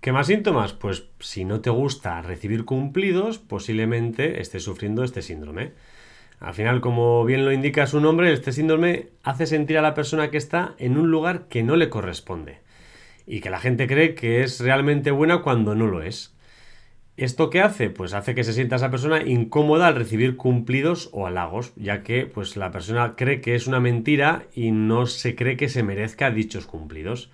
¿Qué 0.00 0.12
más 0.12 0.28
síntomas? 0.28 0.72
Pues 0.72 1.08
si 1.18 1.44
no 1.44 1.60
te 1.60 1.70
gusta 1.70 2.22
recibir 2.22 2.64
cumplidos, 2.64 3.38
posiblemente 3.38 4.40
estés 4.40 4.62
sufriendo 4.62 5.02
este 5.02 5.22
síndrome. 5.22 5.72
Al 6.40 6.54
final, 6.54 6.80
como 6.80 7.24
bien 7.24 7.44
lo 7.44 7.52
indica 7.52 7.86
su 7.86 8.00
nombre, 8.00 8.32
este 8.32 8.52
síndrome 8.52 9.08
hace 9.22 9.46
sentir 9.46 9.78
a 9.78 9.82
la 9.82 9.94
persona 9.94 10.30
que 10.30 10.36
está 10.36 10.74
en 10.78 10.96
un 10.96 11.10
lugar 11.10 11.48
que 11.48 11.62
no 11.62 11.76
le 11.76 11.88
corresponde 11.88 12.60
y 13.26 13.40
que 13.40 13.50
la 13.50 13.60
gente 13.60 13.86
cree 13.86 14.14
que 14.14 14.42
es 14.42 14.60
realmente 14.60 15.10
buena 15.10 15.42
cuando 15.42 15.74
no 15.74 15.86
lo 15.86 16.02
es. 16.02 16.36
¿Esto 17.16 17.50
qué 17.50 17.60
hace? 17.60 17.90
Pues 17.90 18.14
hace 18.14 18.34
que 18.34 18.44
se 18.44 18.52
sienta 18.52 18.76
esa 18.76 18.90
persona 18.90 19.22
incómoda 19.22 19.88
al 19.88 19.96
recibir 19.96 20.36
cumplidos 20.36 21.10
o 21.12 21.26
halagos, 21.26 21.72
ya 21.74 22.04
que 22.04 22.26
pues, 22.26 22.56
la 22.56 22.70
persona 22.70 23.16
cree 23.16 23.40
que 23.40 23.56
es 23.56 23.66
una 23.66 23.80
mentira 23.80 24.44
y 24.54 24.70
no 24.70 25.06
se 25.06 25.34
cree 25.34 25.56
que 25.56 25.68
se 25.68 25.82
merezca 25.82 26.30
dichos 26.30 26.66
cumplidos 26.66 27.30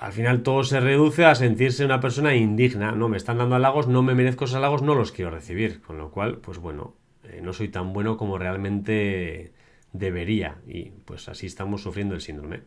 al 0.00 0.12
final 0.12 0.42
todo 0.42 0.64
se 0.64 0.80
reduce 0.80 1.24
a 1.24 1.34
sentirse 1.34 1.84
una 1.84 2.00
persona 2.00 2.34
indigna. 2.34 2.92
No, 2.92 3.08
me 3.08 3.16
están 3.16 3.38
dando 3.38 3.54
halagos, 3.54 3.86
no 3.86 4.02
me 4.02 4.14
merezco 4.14 4.44
esos 4.44 4.56
halagos, 4.56 4.82
no 4.82 4.94
los 4.94 5.12
quiero 5.12 5.30
recibir. 5.30 5.80
Con 5.82 5.98
lo 5.98 6.10
cual, 6.10 6.38
pues 6.38 6.58
bueno, 6.58 6.94
eh, 7.30 7.40
no 7.42 7.52
soy 7.52 7.68
tan 7.68 7.92
bueno 7.92 8.16
como 8.16 8.38
realmente 8.38 9.52
debería. 9.92 10.56
Y 10.66 10.90
pues 11.04 11.28
así 11.28 11.46
estamos 11.46 11.82
sufriendo 11.82 12.14
el 12.14 12.20
síndrome. 12.20 12.62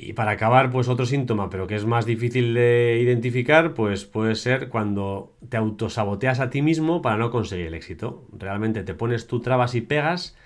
Y 0.00 0.12
para 0.12 0.30
acabar, 0.30 0.70
pues 0.70 0.88
otro 0.88 1.06
síntoma, 1.06 1.50
pero 1.50 1.66
que 1.66 1.74
es 1.74 1.84
más 1.84 2.06
difícil 2.06 2.54
de 2.54 3.00
identificar, 3.02 3.74
pues 3.74 4.04
puede 4.04 4.36
ser 4.36 4.68
cuando 4.68 5.34
te 5.48 5.56
autosaboteas 5.56 6.38
a 6.38 6.50
ti 6.50 6.62
mismo 6.62 7.02
para 7.02 7.16
no 7.16 7.32
conseguir 7.32 7.66
el 7.66 7.74
éxito. 7.74 8.24
Realmente 8.32 8.84
te 8.84 8.94
pones 8.94 9.26
tú 9.26 9.40
trabas 9.40 9.74
y 9.74 9.80
pegas 9.80 10.36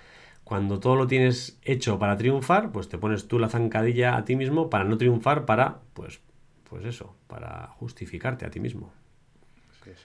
cuando 0.44 0.80
todo 0.80 0.96
lo 0.96 1.06
tienes 1.06 1.58
hecho 1.62 1.98
para 1.98 2.16
triunfar, 2.16 2.72
pues 2.72 2.88
te 2.88 2.96
pones 2.96 3.28
tú 3.28 3.38
la 3.38 3.50
zancadilla 3.50 4.16
a 4.16 4.24
ti 4.24 4.36
mismo 4.36 4.70
para 4.70 4.84
no 4.84 4.96
triunfar, 4.96 5.44
para, 5.44 5.80
pues, 5.92 6.20
pues 6.68 6.86
eso, 6.86 7.14
para 7.26 7.68
justificarte 7.78 8.46
a 8.46 8.50
ti 8.50 8.58
mismo. 8.58 8.90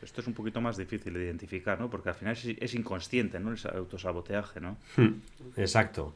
Esto 0.01 0.21
es 0.21 0.27
un 0.27 0.33
poquito 0.33 0.61
más 0.61 0.77
difícil 0.77 1.13
de 1.13 1.23
identificar, 1.23 1.79
¿no? 1.79 1.89
Porque 1.89 2.09
al 2.09 2.15
final 2.15 2.35
es, 2.35 2.75
inconsciente, 2.75 3.39
¿no? 3.39 3.51
El 3.51 3.59
autosaboteaje, 3.75 4.59
¿no? 4.59 4.77
Hmm, 4.95 5.15
exacto. 5.55 6.13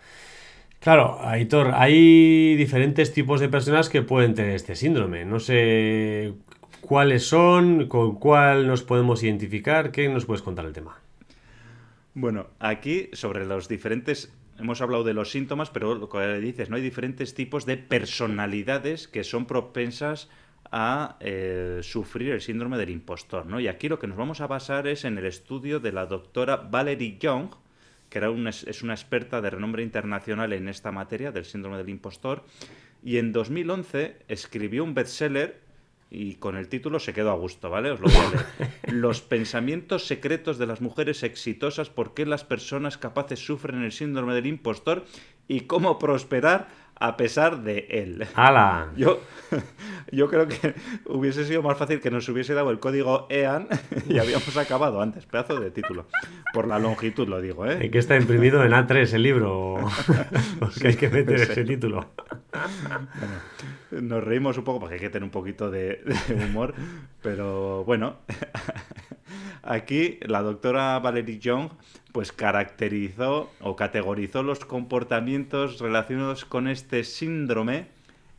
Claro, 0.79 1.19
Aitor, 1.21 1.71
hay 1.75 2.55
diferentes 2.55 3.13
tipos 3.13 3.39
de 3.39 3.49
personas 3.49 3.87
que 3.87 4.01
pueden 4.01 4.33
tener 4.33 4.55
este 4.55 4.75
síndrome. 4.75 5.25
No 5.25 5.39
sé 5.39 6.33
cuáles 6.81 7.27
son, 7.27 7.87
con 7.87 8.15
cuál 8.15 8.67
nos 8.67 8.81
podemos 8.81 9.23
identificar. 9.23 9.91
¿Qué 9.91 10.09
nos 10.09 10.25
puedes 10.25 10.41
contar 10.41 10.65
el 10.65 10.73
tema? 10.73 10.99
Bueno, 12.13 12.47
aquí 12.59 13.09
sobre 13.13 13.45
los 13.45 13.67
diferentes 13.67 14.33
hemos 14.59 14.81
hablado 14.81 15.03
de 15.03 15.13
los 15.13 15.31
síntomas, 15.31 15.69
pero 15.69 15.95
lo 15.95 16.09
que 16.09 16.39
dices, 16.39 16.69
¿no? 16.69 16.75
Hay 16.75 16.81
diferentes 16.81 17.33
tipos 17.33 17.65
de 17.65 17.77
personalidades 17.77 19.07
que 19.07 19.23
son 19.23 19.45
propensas 19.45 20.29
a 20.71 21.17
eh, 21.19 21.79
sufrir 21.83 22.31
el 22.31 22.41
síndrome 22.41 22.77
del 22.77 22.89
impostor, 22.89 23.45
¿no? 23.45 23.59
Y 23.59 23.67
aquí 23.67 23.89
lo 23.89 23.99
que 23.99 24.07
nos 24.07 24.17
vamos 24.17 24.39
a 24.39 24.47
basar 24.47 24.87
es 24.87 25.03
en 25.03 25.17
el 25.17 25.25
estudio 25.25 25.79
de 25.79 25.91
la 25.91 26.05
doctora 26.05 26.55
Valerie 26.55 27.17
Young, 27.19 27.49
que 28.09 28.17
era 28.17 28.31
una, 28.31 28.49
es 28.49 28.81
una 28.81 28.93
experta 28.93 29.41
de 29.41 29.49
renombre 29.49 29.83
internacional 29.83 30.53
en 30.53 30.69
esta 30.69 30.91
materia 30.91 31.31
del 31.31 31.45
síndrome 31.45 31.77
del 31.77 31.89
impostor, 31.89 32.45
y 33.03 33.17
en 33.17 33.33
2011 33.33 34.17
escribió 34.27 34.83
un 34.83 34.93
bestseller 34.93 35.61
y 36.13 36.35
con 36.35 36.57
el 36.57 36.67
título 36.67 36.99
se 36.99 37.13
quedó 37.13 37.31
a 37.31 37.35
gusto, 37.35 37.69
¿vale? 37.69 37.91
Os 37.91 38.01
lo 38.01 38.07
voy 38.07 38.17
a 38.17 38.29
leer. 38.29 38.69
Los 38.93 39.21
pensamientos 39.21 40.07
secretos 40.07 40.57
de 40.57 40.67
las 40.67 40.81
mujeres 40.81 41.23
exitosas, 41.23 41.89
por 41.89 42.13
qué 42.13 42.25
las 42.25 42.43
personas 42.43 42.97
capaces 42.97 43.39
sufren 43.39 43.81
el 43.81 43.93
síndrome 43.93 44.33
del 44.33 44.45
impostor 44.45 45.05
y 45.47 45.61
cómo 45.61 45.99
prosperar 45.99 46.67
a 46.95 47.17
pesar 47.17 47.63
de 47.63 47.87
él. 47.89 48.27
¡Hala! 48.35 48.91
Yo, 48.95 49.21
yo 50.11 50.29
creo 50.29 50.47
que 50.47 50.75
hubiese 51.05 51.45
sido 51.45 51.63
más 51.63 51.77
fácil 51.77 51.99
que 51.99 52.11
nos 52.11 52.27
hubiese 52.29 52.53
dado 52.53 52.71
el 52.71 52.79
código 52.79 53.27
EAN 53.29 53.67
y 54.07 54.19
habíamos 54.19 54.55
acabado 54.57 55.01
antes. 55.01 55.25
Pedazo 55.25 55.59
de 55.59 55.71
título. 55.71 56.05
Por 56.53 56.67
la 56.67 56.79
longitud 56.79 57.27
lo 57.27 57.41
digo, 57.41 57.65
¿eh? 57.65 57.89
que 57.89 57.97
está 57.97 58.15
imprimido 58.15 58.63
en 58.63 58.71
A3 58.71 59.13
el 59.13 59.23
libro. 59.23 59.77
Porque 60.59 60.89
hay 60.89 60.95
que 60.95 61.09
meter 61.09 61.41
ese 61.41 61.63
título. 61.63 62.11
nos 63.91 64.23
reímos 64.23 64.57
un 64.57 64.63
poco 64.63 64.79
porque 64.79 64.95
hay 64.95 65.01
que 65.01 65.09
tener 65.09 65.23
un 65.23 65.31
poquito 65.31 65.71
de, 65.71 66.03
de 66.27 66.45
humor. 66.45 66.73
Pero 67.21 67.83
bueno, 67.83 68.17
aquí 69.63 70.19
la 70.21 70.41
doctora 70.41 70.99
Valerie 70.99 71.39
Young 71.39 71.69
pues 72.11 72.31
caracterizó 72.31 73.51
o 73.61 73.75
categorizó 73.75 74.43
los 74.43 74.65
comportamientos 74.65 75.79
relacionados 75.79 76.45
con 76.45 76.67
este 76.67 77.03
síndrome 77.03 77.87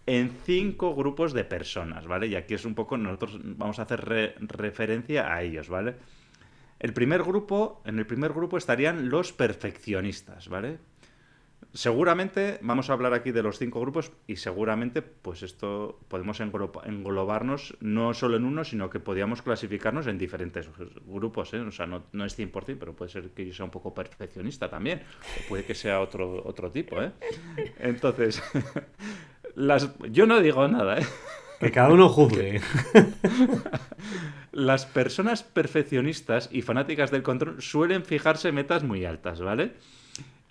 en 0.07 0.31
cinco 0.45 0.95
grupos 0.95 1.33
de 1.33 1.45
personas, 1.45 2.07
¿vale? 2.07 2.26
Y 2.26 2.35
aquí 2.35 2.55
es 2.55 2.64
un 2.64 2.75
poco, 2.75 2.97
nosotros 2.97 3.38
vamos 3.43 3.79
a 3.79 3.83
hacer 3.83 4.35
referencia 4.41 5.33
a 5.33 5.43
ellos, 5.43 5.69
¿vale? 5.69 5.95
El 6.81 6.93
primer 6.93 7.23
grupo, 7.23 7.81
en 7.85 7.99
el 7.99 8.07
primer 8.07 8.33
grupo 8.33 8.59
estarían 8.59 9.09
los 9.09 9.33
perfeccionistas, 9.33 10.49
¿vale? 10.49 10.79
Seguramente 11.75 12.59
vamos 12.61 12.91
a 12.91 12.93
hablar 12.93 13.14
aquí 13.14 13.33
de 13.33 13.43
los 13.43 13.59
cinco 13.59 13.81
grupos 13.81 14.12
y 14.26 14.37
seguramente 14.37 15.00
pues 15.00 15.43
esto 15.43 16.00
podemos 16.09 16.38
englobarnos 16.41 17.76
no 17.81 18.12
solo 18.12 18.37
en 18.37 18.45
uno, 18.45 18.64
sino 18.64 18.91
que 18.91 19.00
podríamos 19.00 19.41
clasificarnos 19.41 20.07
en 20.07 20.19
diferentes 20.19 20.69
grupos. 21.07 21.55
¿eh? 21.55 21.61
O 21.61 21.73
sea, 21.73 21.87
no, 21.87 22.05
no 22.12 22.26
es 22.26 22.38
100%, 22.38 22.76
pero 22.79 22.95
puede 22.95 23.11
ser 23.11 23.31
que 23.31 23.47
yo 23.47 23.55
sea 23.55 23.64
un 23.64 23.71
poco 23.71 23.95
perfeccionista 23.95 24.69
también. 24.69 25.02
O 25.45 25.49
puede 25.49 25.64
que 25.64 25.75
sea 25.75 26.00
otro, 26.00 26.43
otro 26.45 26.71
tipo. 26.71 27.00
¿eh? 27.00 27.12
Entonces, 27.79 28.43
las, 29.55 29.88
yo 30.11 30.26
no 30.26 30.41
digo 30.41 30.69
nada. 30.69 30.99
¿eh? 30.99 31.07
Que 31.59 31.71
cada 31.71 31.91
uno 31.91 32.09
juzgue. 32.09 32.61
Las 34.52 34.85
personas 34.85 35.43
perfeccionistas 35.43 36.50
y 36.52 36.61
fanáticas 36.61 37.11
del 37.11 37.23
control 37.23 37.62
suelen 37.62 38.05
fijarse 38.05 38.52
metas 38.52 38.83
muy 38.83 39.05
altas, 39.05 39.41
¿vale? 39.41 39.73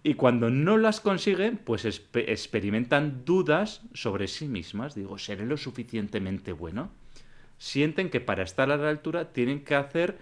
Y 0.03 0.15
cuando 0.15 0.49
no 0.49 0.77
las 0.77 0.99
consiguen, 0.99 1.57
pues 1.57 1.85
experimentan 1.85 3.23
dudas 3.23 3.81
sobre 3.93 4.27
sí 4.27 4.47
mismas. 4.47 4.95
Digo, 4.95 5.17
¿seré 5.19 5.45
lo 5.45 5.57
suficientemente 5.57 6.53
bueno? 6.53 6.91
Sienten 7.59 8.09
que 8.09 8.19
para 8.19 8.43
estar 8.43 8.71
a 8.71 8.77
la 8.77 8.89
altura 8.89 9.31
tienen 9.31 9.63
que 9.63 9.75
hacer 9.75 10.17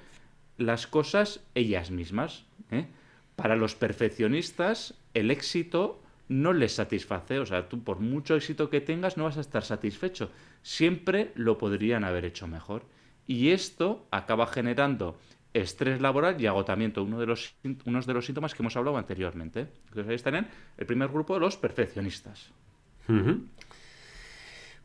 las 0.57 0.85
cosas 0.85 1.41
ellas 1.55 1.91
mismas. 1.91 2.43
¿eh? 2.71 2.87
Para 3.37 3.55
los 3.55 3.75
perfeccionistas, 3.75 4.95
el 5.13 5.31
éxito 5.31 6.01
no 6.27 6.51
les 6.51 6.73
satisface. 6.73 7.39
O 7.39 7.45
sea, 7.45 7.69
tú 7.69 7.81
por 7.81 8.01
mucho 8.01 8.35
éxito 8.35 8.69
que 8.69 8.81
tengas 8.81 9.15
no 9.15 9.23
vas 9.23 9.37
a 9.37 9.41
estar 9.41 9.63
satisfecho. 9.63 10.29
Siempre 10.61 11.31
lo 11.35 11.57
podrían 11.57 12.03
haber 12.03 12.25
hecho 12.25 12.47
mejor. 12.47 12.83
Y 13.27 13.49
esto 13.51 14.05
acaba 14.11 14.47
generando 14.47 15.17
estrés 15.53 16.01
laboral 16.01 16.39
y 16.39 16.47
agotamiento, 16.47 17.03
uno 17.03 17.19
de 17.19 17.25
los, 17.25 17.55
unos 17.85 18.05
de 18.05 18.13
los 18.13 18.25
síntomas 18.25 18.53
que 18.53 18.61
hemos 18.61 18.75
hablado 18.75 18.97
anteriormente. 18.97 19.67
Entonces 19.87 20.09
ahí 20.09 20.15
están 20.15 20.47
el 20.77 20.85
primer 20.85 21.09
grupo 21.09 21.39
los 21.39 21.57
perfeccionistas. 21.57 22.51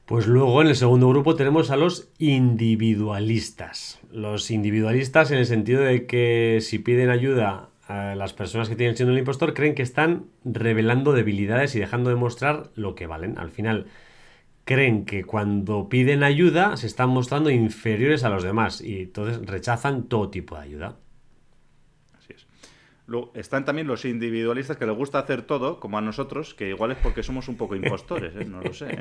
Pues 0.06 0.26
luego 0.26 0.62
en 0.62 0.68
el 0.68 0.76
segundo 0.76 1.08
grupo 1.08 1.34
tenemos 1.34 1.70
a 1.70 1.76
los 1.76 2.08
individualistas. 2.18 4.00
Los 4.10 4.50
individualistas 4.50 5.30
en 5.30 5.38
el 5.38 5.46
sentido 5.46 5.82
de 5.82 6.06
que 6.06 6.58
si 6.60 6.78
piden 6.78 7.10
ayuda 7.10 7.68
a 7.86 8.14
las 8.14 8.32
personas 8.32 8.68
que 8.68 8.76
tienen 8.76 8.96
siendo 8.96 9.12
el 9.12 9.18
impostor 9.18 9.52
creen 9.52 9.74
que 9.74 9.82
están 9.82 10.24
revelando 10.44 11.12
debilidades 11.12 11.74
y 11.74 11.80
dejando 11.80 12.08
de 12.10 12.16
mostrar 12.16 12.70
lo 12.74 12.94
que 12.94 13.06
valen. 13.06 13.38
Al 13.38 13.50
final 13.50 13.86
creen 14.64 15.04
que 15.04 15.24
cuando 15.24 15.88
piden 15.88 16.22
ayuda 16.22 16.76
se 16.76 16.86
están 16.86 17.10
mostrando 17.10 17.50
inferiores 17.50 18.24
a 18.24 18.30
los 18.30 18.42
demás 18.42 18.80
y 18.80 19.02
entonces 19.02 19.44
rechazan 19.46 20.04
todo 20.04 20.30
tipo 20.30 20.56
de 20.56 20.62
ayuda. 20.62 20.96
Así 22.18 22.32
es. 22.34 22.46
Luego, 23.06 23.32
están 23.34 23.66
también 23.66 23.86
los 23.86 24.04
individualistas 24.06 24.78
que 24.78 24.86
les 24.86 24.96
gusta 24.96 25.18
hacer 25.18 25.42
todo, 25.42 25.80
como 25.80 25.98
a 25.98 26.00
nosotros, 26.00 26.54
que 26.54 26.70
igual 26.70 26.92
es 26.92 26.98
porque 26.98 27.22
somos 27.22 27.48
un 27.48 27.56
poco 27.56 27.76
impostores, 27.76 28.34
¿eh? 28.36 28.46
no 28.46 28.62
lo 28.62 28.72
sé. 28.72 28.98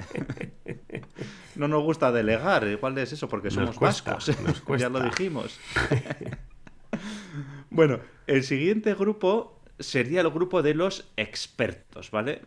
no 1.56 1.70
nos 1.70 1.82
gusta 1.84 2.12
delegar, 2.12 2.68
igual 2.68 2.98
es 2.98 3.14
eso, 3.14 3.30
porque 3.30 3.50
somos 3.50 3.80
vascos. 3.80 4.32
ya 4.78 4.90
lo 4.90 5.00
dijimos. 5.00 5.60
bueno, 7.70 8.00
el 8.28 8.44
siguiente 8.44 8.94
grupo 8.96 9.62
sería 9.80 10.22
el 10.22 10.30
grupo 10.30 10.62
de 10.62 10.74
los 10.74 11.10
expertos, 11.16 12.12
¿vale? 12.12 12.42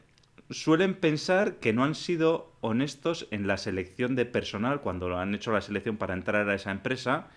Suelen 0.51 0.95
pensar 0.95 1.57
que 1.57 1.73
no 1.73 1.85
han 1.85 1.95
sido 1.95 2.53
honestos 2.61 3.27
en 3.31 3.47
la 3.47 3.57
selección 3.57 4.15
de 4.15 4.27
personal 4.27 4.81
cuando 4.81 5.17
han 5.19 5.35
hecho 5.35 5.53
la 5.53 5.61
selección 5.61 5.97
para 5.97 6.15
entrar 6.15 6.49
a 6.49 6.55
esa 6.55 6.71
empresa 6.71 7.29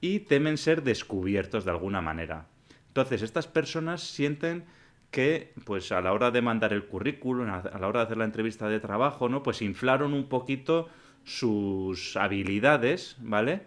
y 0.00 0.20
temen 0.20 0.58
ser 0.58 0.82
descubiertos 0.82 1.64
de 1.64 1.70
alguna 1.70 2.00
manera. 2.00 2.46
Entonces, 2.88 3.22
estas 3.22 3.46
personas 3.46 4.02
sienten 4.02 4.64
que, 5.10 5.52
pues 5.64 5.92
a 5.92 6.00
la 6.00 6.12
hora 6.12 6.30
de 6.30 6.42
mandar 6.42 6.72
el 6.72 6.86
currículum, 6.86 7.48
a 7.48 7.78
la 7.78 7.88
hora 7.88 8.00
de 8.00 8.06
hacer 8.06 8.16
la 8.16 8.24
entrevista 8.24 8.68
de 8.68 8.80
trabajo, 8.80 9.28
¿no? 9.28 9.42
Pues 9.42 9.62
inflaron 9.62 10.12
un 10.12 10.28
poquito 10.28 10.88
sus 11.24 12.16
habilidades, 12.16 13.16
¿vale? 13.20 13.62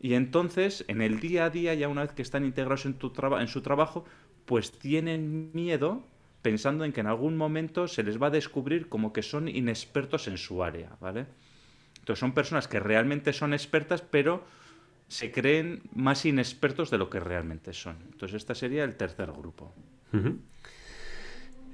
Y 0.00 0.14
entonces, 0.14 0.84
en 0.88 1.02
el 1.02 1.20
día 1.20 1.46
a 1.46 1.50
día, 1.50 1.74
ya 1.74 1.88
una 1.88 2.02
vez 2.02 2.12
que 2.12 2.22
están 2.22 2.44
integrados 2.44 2.86
en, 2.86 2.94
tu 2.94 3.12
en 3.38 3.48
su 3.48 3.62
trabajo, 3.62 4.04
pues 4.46 4.72
tienen 4.72 5.50
miedo 5.52 6.04
pensando 6.42 6.84
en 6.84 6.92
que 6.92 7.00
en 7.00 7.06
algún 7.06 7.36
momento 7.36 7.88
se 7.88 8.02
les 8.02 8.20
va 8.20 8.26
a 8.26 8.30
descubrir 8.30 8.88
como 8.88 9.12
que 9.12 9.22
son 9.22 9.48
inexpertos 9.48 10.26
en 10.28 10.36
su 10.36 10.62
área, 10.62 10.90
¿vale? 11.00 11.26
Entonces 12.00 12.18
son 12.18 12.32
personas 12.32 12.66
que 12.66 12.80
realmente 12.80 13.32
son 13.32 13.54
expertas, 13.54 14.02
pero 14.02 14.44
se 15.06 15.30
creen 15.30 15.82
más 15.94 16.26
inexpertos 16.26 16.90
de 16.90 16.98
lo 16.98 17.08
que 17.08 17.20
realmente 17.20 17.72
son. 17.72 17.96
Entonces 18.10 18.38
este 18.38 18.56
sería 18.56 18.82
el 18.82 18.96
tercer 18.96 19.30
grupo. 19.30 19.72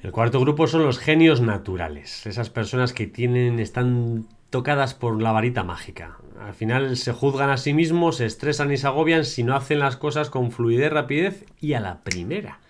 El 0.02 0.12
cuarto 0.12 0.38
grupo 0.38 0.66
son 0.66 0.84
los 0.84 0.98
genios 0.98 1.40
naturales, 1.40 2.26
esas 2.26 2.50
personas 2.50 2.92
que 2.92 3.06
tienen, 3.06 3.58
están 3.58 4.26
tocadas 4.50 4.94
por 4.94 5.20
la 5.20 5.32
varita 5.32 5.64
mágica. 5.64 6.18
Al 6.40 6.54
final 6.54 6.96
se 6.96 7.12
juzgan 7.12 7.50
a 7.50 7.56
sí 7.56 7.72
mismos, 7.72 8.16
se 8.16 8.26
estresan 8.26 8.70
y 8.70 8.76
se 8.76 8.86
agobian 8.86 9.24
si 9.24 9.42
no 9.42 9.56
hacen 9.56 9.80
las 9.80 9.96
cosas 9.96 10.30
con 10.30 10.52
fluidez, 10.52 10.92
rapidez 10.92 11.44
y 11.60 11.72
a 11.72 11.80
la 11.80 12.02
primera. 12.04 12.60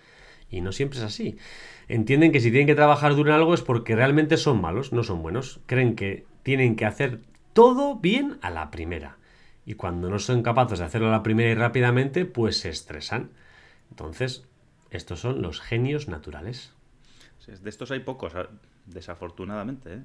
Y 0.49 0.61
no 0.61 0.71
siempre 0.71 0.99
es 0.99 1.05
así 1.05 1.37
entienden 1.89 2.31
que 2.31 2.39
si 2.39 2.51
tienen 2.51 2.67
que 2.67 2.75
trabajar 2.75 3.15
duro 3.15 3.31
en 3.31 3.35
algo 3.35 3.53
es 3.53 3.61
porque 3.61 3.95
realmente 3.95 4.37
son 4.37 4.61
malos, 4.61 4.93
no 4.93 5.03
son 5.03 5.21
buenos. 5.21 5.59
Creen 5.65 5.95
que 5.95 6.25
tienen 6.43 6.75
que 6.75 6.85
hacer 6.85 7.19
todo 7.53 7.95
bien 7.95 8.37
a 8.41 8.49
la 8.49 8.71
primera. 8.71 9.17
Y 9.65 9.73
cuando 9.73 10.09
no 10.09 10.19
son 10.19 10.41
capaces 10.41 10.79
de 10.79 10.85
hacerlo 10.85 11.09
a 11.09 11.11
la 11.11 11.23
primera 11.23 11.49
y 11.51 11.55
rápidamente, 11.55 12.25
pues 12.25 12.59
se 12.59 12.69
estresan. 12.69 13.31
Entonces, 13.89 14.45
estos 14.91 15.19
son 15.19 15.41
los 15.41 15.59
genios 15.59 16.07
naturales. 16.07 16.73
De 17.45 17.69
estos 17.69 17.89
hay 17.89 17.99
pocos, 17.99 18.33
desafortunadamente. 18.85 19.93
¿eh? 19.93 20.03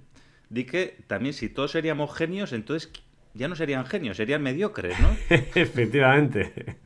Di 0.48 0.64
que 0.64 1.04
también 1.06 1.34
si 1.34 1.48
todos 1.48 1.72
seríamos 1.72 2.14
genios, 2.14 2.52
entonces 2.52 2.90
ya 3.34 3.48
no 3.48 3.56
serían 3.56 3.84
genios, 3.84 4.16
serían 4.16 4.42
mediocres, 4.42 4.98
¿no? 5.00 5.14
Efectivamente. 5.54 6.78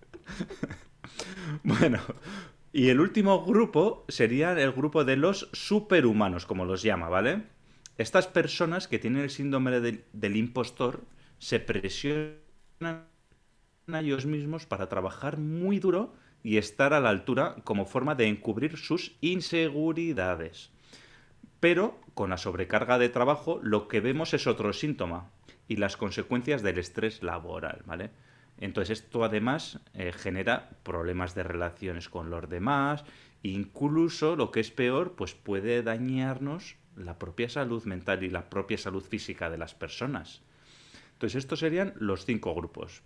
bueno, 1.62 2.00
y 2.72 2.90
el 2.90 3.00
último 3.00 3.44
grupo 3.44 4.04
sería 4.08 4.52
el 4.52 4.72
grupo 4.72 5.04
de 5.04 5.16
los 5.16 5.48
superhumanos, 5.52 6.46
como 6.46 6.64
los 6.64 6.82
llama, 6.82 7.08
¿vale? 7.08 7.44
Estas 7.96 8.26
personas 8.26 8.86
que 8.86 8.98
tienen 8.98 9.22
el 9.22 9.30
síndrome 9.30 9.80
del, 9.80 10.36
impostor 10.36 11.02
se 11.38 11.60
presionan 11.60 13.06
a 13.88 14.00
ellos 14.00 14.26
mismos 14.26 14.66
para 14.66 14.88
trabajar 14.88 15.38
muy 15.38 15.78
duro 15.78 16.14
y 16.42 16.58
estar 16.58 16.92
a 16.92 17.00
la 17.00 17.08
altura 17.08 17.56
como 17.64 17.86
forma 17.86 18.14
de 18.14 18.28
encubrir 18.28 18.76
sus 18.76 19.16
inseguridades. 19.20 20.70
Pero 21.58 21.98
con 22.14 22.30
la 22.30 22.36
sobrecarga 22.36 22.98
de 22.98 23.08
trabajo 23.08 23.58
lo 23.62 23.88
que 23.88 24.00
vemos 24.00 24.34
es 24.34 24.46
otro 24.46 24.72
síntoma 24.72 25.30
y 25.66 25.76
las 25.76 25.96
consecuencias 25.96 26.62
del 26.62 26.78
estrés 26.78 27.22
laboral, 27.22 27.82
¿vale? 27.84 28.10
Entonces 28.60 29.00
esto 29.00 29.24
además 29.24 29.80
eh, 29.94 30.12
genera 30.12 30.70
problemas 30.82 31.34
de 31.34 31.44
relaciones 31.44 32.08
con 32.08 32.30
los 32.30 32.48
demás, 32.48 33.04
incluso 33.42 34.36
lo 34.36 34.50
que 34.50 34.60
es 34.60 34.70
peor, 34.70 35.14
pues 35.14 35.34
puede 35.34 35.82
dañarnos 35.82 36.76
la 36.96 37.18
propia 37.18 37.48
salud 37.48 37.84
mental 37.84 38.24
y 38.24 38.30
la 38.30 38.50
propia 38.50 38.78
salud 38.78 39.02
física 39.02 39.48
de 39.48 39.58
las 39.58 39.74
personas. 39.74 40.42
Entonces 41.12 41.36
estos 41.36 41.60
serían 41.60 41.94
los 41.96 42.24
cinco 42.24 42.54
grupos. 42.54 43.02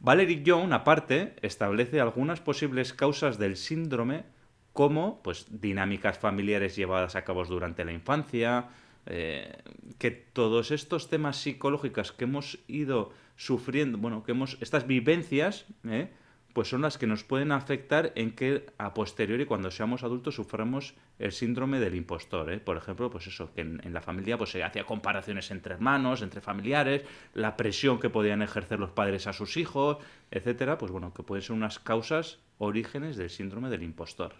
Valerie 0.00 0.42
Young, 0.42 0.72
aparte, 0.72 1.36
establece 1.42 2.00
algunas 2.00 2.40
posibles 2.40 2.92
causas 2.92 3.38
del 3.38 3.56
síndrome 3.56 4.24
como 4.72 5.22
pues, 5.22 5.46
dinámicas 5.60 6.18
familiares 6.18 6.76
llevadas 6.76 7.14
a 7.14 7.24
cabo 7.24 7.44
durante 7.44 7.84
la 7.84 7.92
infancia, 7.92 8.70
eh, 9.06 9.58
que 9.98 10.10
todos 10.10 10.70
estos 10.70 11.08
temas 11.08 11.36
psicológicos 11.36 12.12
que 12.12 12.24
hemos 12.24 12.58
ido 12.68 13.12
sufriendo, 13.36 13.98
bueno, 13.98 14.22
que 14.22 14.32
hemos, 14.32 14.58
estas 14.60 14.86
vivencias, 14.86 15.66
¿eh? 15.84 16.10
pues 16.52 16.68
son 16.68 16.82
las 16.82 16.98
que 16.98 17.06
nos 17.06 17.24
pueden 17.24 17.50
afectar 17.50 18.12
en 18.14 18.32
que 18.32 18.66
a 18.78 18.92
posteriori, 18.94 19.46
cuando 19.46 19.70
seamos 19.70 20.02
adultos, 20.04 20.34
suframos 20.34 20.94
el 21.18 21.32
síndrome 21.32 21.80
del 21.80 21.94
impostor. 21.94 22.52
¿eh? 22.52 22.58
Por 22.58 22.76
ejemplo, 22.76 23.10
pues 23.10 23.26
eso, 23.26 23.52
que 23.54 23.62
en, 23.62 23.92
la 23.92 24.02
familia 24.02 24.36
pues, 24.36 24.50
se 24.50 24.62
hacía 24.62 24.84
comparaciones 24.84 25.50
entre 25.50 25.74
hermanos, 25.74 26.22
entre 26.22 26.40
familiares, 26.40 27.04
la 27.34 27.56
presión 27.56 27.98
que 27.98 28.10
podían 28.10 28.42
ejercer 28.42 28.78
los 28.78 28.90
padres 28.90 29.26
a 29.26 29.32
sus 29.32 29.56
hijos, 29.56 29.98
etcétera, 30.30 30.78
pues 30.78 30.92
bueno, 30.92 31.14
que 31.14 31.22
pueden 31.22 31.42
ser 31.42 31.56
unas 31.56 31.78
causas, 31.78 32.38
orígenes 32.58 33.16
del 33.16 33.30
síndrome 33.30 33.70
del 33.70 33.82
impostor. 33.82 34.34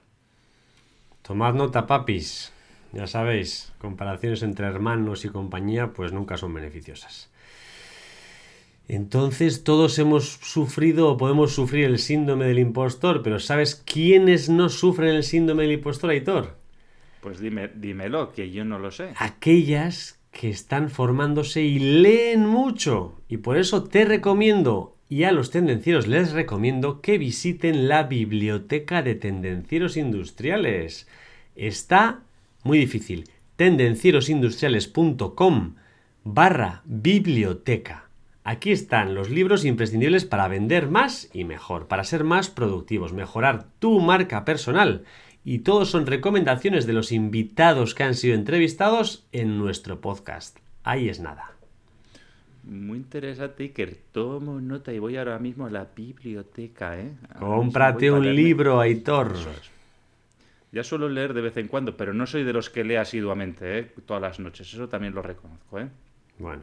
Tomad 1.22 1.55
nota, 1.55 1.87
papis. 1.87 2.52
Ya 2.92 3.07
sabéis, 3.07 3.72
comparaciones 3.78 4.42
entre 4.42 4.66
hermanos 4.66 5.24
y 5.24 5.31
compañía, 5.31 5.94
pues 5.94 6.12
nunca 6.12 6.37
son 6.37 6.52
beneficiosas. 6.52 7.32
Entonces 8.88 9.64
todos 9.64 9.99
hemos 9.99 10.38
sufrido 10.42 11.09
o 11.09 11.16
podemos 11.16 11.55
sufrir 11.55 11.85
el 11.85 11.99
síndrome 11.99 12.47
del 12.47 12.59
impostor, 12.59 13.23
pero 13.23 13.40
¿sabes 13.40 13.75
quiénes 13.75 14.49
no 14.49 14.68
sufren 14.68 15.14
el 15.14 15.25
síndrome 15.25 15.62
del 15.62 15.73
impostor, 15.73 16.11
Aitor? 16.11 16.57
Pues 17.21 17.40
dime, 17.40 17.71
dímelo, 17.75 18.33
que 18.33 18.51
yo 18.51 18.64
no 18.64 18.79
lo 18.79 18.90
sé. 18.90 19.12
Aquellas 19.16 20.21
que 20.33 20.51
están 20.51 20.90
formándose 20.90 21.62
y 21.62 21.79
leen 21.79 22.47
mucho. 22.47 23.21
Y 23.29 23.37
por 23.37 23.57
eso 23.57 23.85
te 23.85 24.05
recomiendo, 24.05 24.97
y 25.09 25.23
a 25.25 25.33
los 25.33 25.51
tendencieros 25.51 26.09
les 26.09 26.33
recomiendo, 26.33 27.01
que 27.01 27.18
visiten 27.18 27.88
la 27.88 28.03
biblioteca 28.05 29.03
de 29.03 29.14
tendencieros 29.14 29.97
industriales. 29.97 31.07
Está 31.55 32.23
muy 32.64 32.79
difícil. 32.79 33.29
tendencierosindustriales.com 33.57 35.75
barra 36.25 36.83
biblioteca. 36.87 38.09
Aquí 38.44 38.72
están 38.72 39.14
los 39.14 39.31
libros 39.31 39.64
imprescindibles 39.64 40.24
para 40.24 40.48
vender 40.48 40.88
más 40.88 41.31
y 41.33 41.44
mejor, 41.44 41.87
para 41.87 42.02
ser 42.02 42.24
más 42.24 42.50
productivos, 42.50 43.12
mejorar 43.12 43.66
tu 43.78 44.00
marca 44.00 44.44
personal. 44.44 45.05
Y 45.44 45.61
todos 45.61 45.90
son 45.90 46.07
recomendaciones 46.07 46.87
de 46.87 46.92
los 46.92 47.12
invitados 47.12 47.94
que 47.94 48.02
han 48.02 48.14
sido 48.14 48.35
entrevistados 48.35 49.26
en 49.31 49.59
nuestro 49.59 50.00
podcast. 50.00 50.59
Ahí 50.83 51.09
es 51.09 51.20
nada. 51.20 51.52
Muy 52.64 52.98
interesante, 52.98 53.64
Iker. 53.64 53.96
Tomo 54.12 54.61
nota 54.61 54.92
y 54.92 54.98
voy 54.98 55.16
ahora 55.16 55.38
mismo 55.38 55.66
a 55.66 55.70
la 55.70 55.87
biblioteca, 55.96 56.98
¿eh? 56.98 57.12
Cómprate 57.38 58.11
un 58.11 58.35
libro, 58.35 58.81
Aitor. 58.81 59.35
Ya 60.72 60.83
suelo 60.83 61.09
leer 61.09 61.35
de 61.35 61.42
vez 61.42 61.57
en 61.57 61.68
cuando, 61.68 61.96
pero 61.96 62.14
no 62.14 62.26
soy 62.26 62.44
de 62.44 62.52
los 62.52 62.70
que 62.70 62.83
lee 62.83 62.96
asiduamente, 62.96 63.78
¿eh? 63.78 63.90
Todas 64.07 64.22
las 64.22 64.40
noches. 64.40 64.72
Eso 64.72 64.88
también 64.88 65.14
lo 65.14 65.22
reconozco, 65.22 65.78
¿eh? 65.78 65.88
Bueno. 66.38 66.62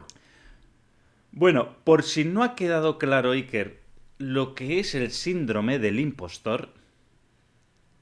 Bueno, 1.32 1.76
por 1.84 2.02
si 2.02 2.24
no 2.24 2.42
ha 2.42 2.54
quedado 2.54 2.98
claro, 2.98 3.32
Iker, 3.32 3.80
lo 4.18 4.54
que 4.54 4.80
es 4.80 4.94
el 4.94 5.10
síndrome 5.10 5.78
del 5.78 6.00
impostor, 6.00 6.70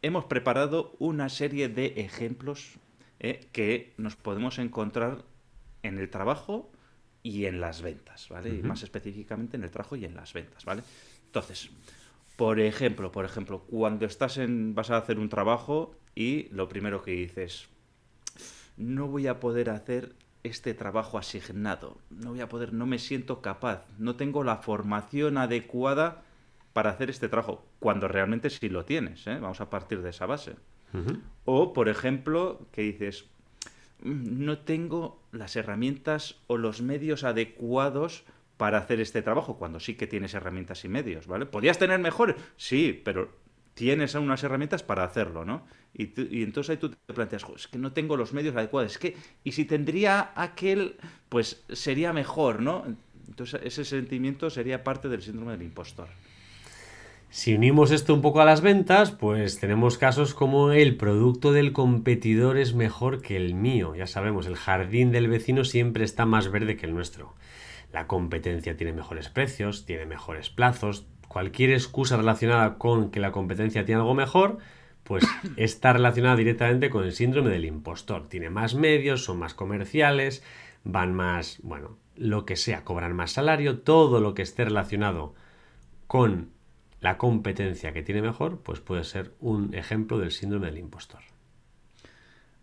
hemos 0.03 0.25
preparado 0.25 0.95
una 0.99 1.29
serie 1.29 1.69
de 1.69 1.95
ejemplos 1.97 2.79
¿eh? 3.21 3.47
que 3.53 3.93
nos 3.99 4.17
podemos 4.17 4.59
encontrar 4.59 5.25
en 5.83 5.99
el 5.99 6.09
trabajo 6.09 6.71
y 7.23 7.45
en 7.45 7.61
las 7.61 7.83
ventas, 7.83 8.29
¿vale? 8.29 8.51
Y 8.51 8.63
más 8.63 8.83
específicamente 8.83 9.57
en 9.57 9.65
el 9.65 9.71
trabajo 9.71 9.97
y 9.97 10.05
en 10.05 10.15
las 10.15 10.33
ventas, 10.33 10.65
¿vale? 10.65 10.83
Entonces, 11.27 11.69
por 12.37 12.61
ejemplo, 12.61 13.13
por 13.13 13.25
ejemplo, 13.25 13.61
cuando 13.69 14.07
estás 14.07 14.39
en 14.39 14.75
vas 14.75 14.91
a 14.91 14.97
hacer 14.97 15.19
un 15.19 15.29
trabajo 15.29 15.95
y 16.15 16.49
lo 16.51 16.69
primero 16.69 17.03
que 17.03 17.11
dices, 17.11 17.69
no 18.77 19.09
voy 19.09 19.27
a 19.27 19.41
poder 19.41 19.71
hacer 19.71 20.15
este 20.45 20.75
trabajo 20.75 21.19
asignado, 21.19 21.99
no 22.11 22.31
voy 22.31 22.41
a 22.41 22.49
poder, 22.49 22.73
no 22.73 22.87
me 22.87 22.99
siento 22.99 23.43
capaz, 23.43 23.85
no 23.99 24.17
tengo 24.17 24.45
la 24.45 24.57
formación 24.57 25.37
adecuada 25.37 26.23
para 26.73 26.91
hacer 26.91 27.11
este 27.11 27.29
trabajo, 27.29 27.65
cuando 27.81 28.09
realmente 28.09 28.51
sí 28.51 28.69
lo 28.69 28.85
tienes, 28.85 29.27
¿eh? 29.27 29.39
vamos 29.41 29.61
a 29.61 29.69
partir 29.71 30.03
de 30.03 30.11
esa 30.11 30.27
base. 30.27 30.57
O, 31.45 31.73
por 31.75 31.89
ejemplo, 31.89 32.67
que 32.73 32.83
dices, 32.83 33.27
mm, 34.03 34.45
no 34.45 34.59
tengo 34.59 35.21
las 35.33 35.57
herramientas 35.57 36.37
o 36.47 36.57
los 36.57 36.81
medios 36.81 37.25
adecuados 37.25 38.25
para 38.57 38.79
hacer 38.79 39.01
este 39.01 39.23
trabajo, 39.23 39.57
cuando 39.59 39.81
sí 39.81 39.95
que 39.95 40.07
tienes 40.07 40.35
herramientas 40.35 40.85
y 40.85 40.89
medios, 40.89 41.27
¿vale? 41.27 41.47
¿Podrías 41.47 41.79
tener 41.79 41.99
mejores? 42.01 42.37
Sí, 42.57 43.01
pero 43.05 43.31
tienes 43.75 44.15
unas 44.15 44.43
herramientas 44.43 44.83
para 44.83 45.05
hacerlo, 45.05 45.45
¿no? 45.45 45.65
Y, 45.99 46.45
entonces 46.45 46.71
ahí 46.71 46.77
tú 46.77 46.91
te 46.91 47.13
planteas, 47.13 47.45
es 47.57 47.67
que 47.67 47.77
no 47.77 47.93
tengo 47.93 48.17
los 48.17 48.33
medios 48.33 48.55
adecuados, 48.55 48.93
es 48.93 48.99
que, 48.99 49.17
y 49.43 49.51
si 49.51 49.65
tendría 49.65 50.31
aquel, 50.37 50.95
pues 51.29 51.65
sería 51.71 52.13
mejor, 52.13 52.63
¿no? 52.63 52.85
Entonces 53.27 53.61
ese 53.65 53.85
sentimiento 53.85 54.49
sería 54.49 54.85
parte 54.85 55.09
del 55.09 55.23
síndrome 55.23 55.53
del 55.53 55.63
impostor. 55.63 56.09
Si 57.31 57.53
unimos 57.53 57.91
esto 57.91 58.15
un 58.15 58.23
poco 58.23 58.41
a 58.41 58.45
las 58.45 58.61
ventas, 58.61 59.11
pues 59.11 59.59
tenemos 59.59 59.99
casos 59.99 60.35
como 60.35 60.71
el 60.71 60.97
producto 60.97 61.53
del 61.53 61.73
competidor 61.73 62.57
es 62.57 62.75
mejor 62.75 63.21
que 63.21 63.37
el 63.37 63.55
mío. 63.55 63.95
Ya 63.97 64.07
sabemos, 64.07 64.47
el 64.47 64.57
jardín 64.57 65.11
del 65.11 65.29
vecino 65.29 65.65
siempre 65.65 66.05
está 66.05 66.27
más 66.27 66.51
verde 66.51 66.77
que 66.77 66.87
el 66.87 66.95
nuestro. 66.95 67.35
La 67.93 68.07
competencia 68.07 68.77
tiene 68.77 68.93
mejores 68.93 69.29
precios, 69.29 69.85
tiene 69.85 70.07
mejores 70.07 70.49
plazos. 70.49 71.07
Cualquier 71.27 71.73
excusa 71.73 72.17
relacionada 72.17 72.79
con 72.79 73.11
que 73.11 73.21
la 73.21 73.33
competencia 73.33 73.85
tiene 73.85 74.01
algo 74.01 74.15
mejor, 74.15 74.59
pues 75.09 75.25
está 75.57 75.95
relacionada 75.95 76.37
directamente 76.37 76.91
con 76.91 77.03
el 77.03 77.13
síndrome 77.13 77.51
del 77.51 77.65
impostor. 77.65 78.29
Tiene 78.29 78.51
más 78.51 78.75
medios, 78.75 79.25
son 79.25 79.39
más 79.39 79.55
comerciales, 79.55 80.45
van 80.85 81.15
más, 81.15 81.59
bueno, 81.63 81.97
lo 82.15 82.45
que 82.45 82.57
sea, 82.57 82.85
cobran 82.85 83.17
más 83.17 83.33
salario, 83.33 83.79
todo 83.79 84.21
lo 84.21 84.35
que 84.35 84.43
esté 84.43 84.67
relacionado 84.67 85.35
con 86.07 86.51
la 87.01 87.17
competencia 87.17 87.93
que 87.93 88.03
tiene 88.03 88.23
mejor, 88.23 88.61
pues 88.61 88.81
puede 88.81 89.05
ser 89.05 89.33
un 89.41 89.75
ejemplo 89.75 90.19
del 90.19 90.31
síndrome 90.31 90.67
del 90.67 90.79
impostor. 90.79 91.21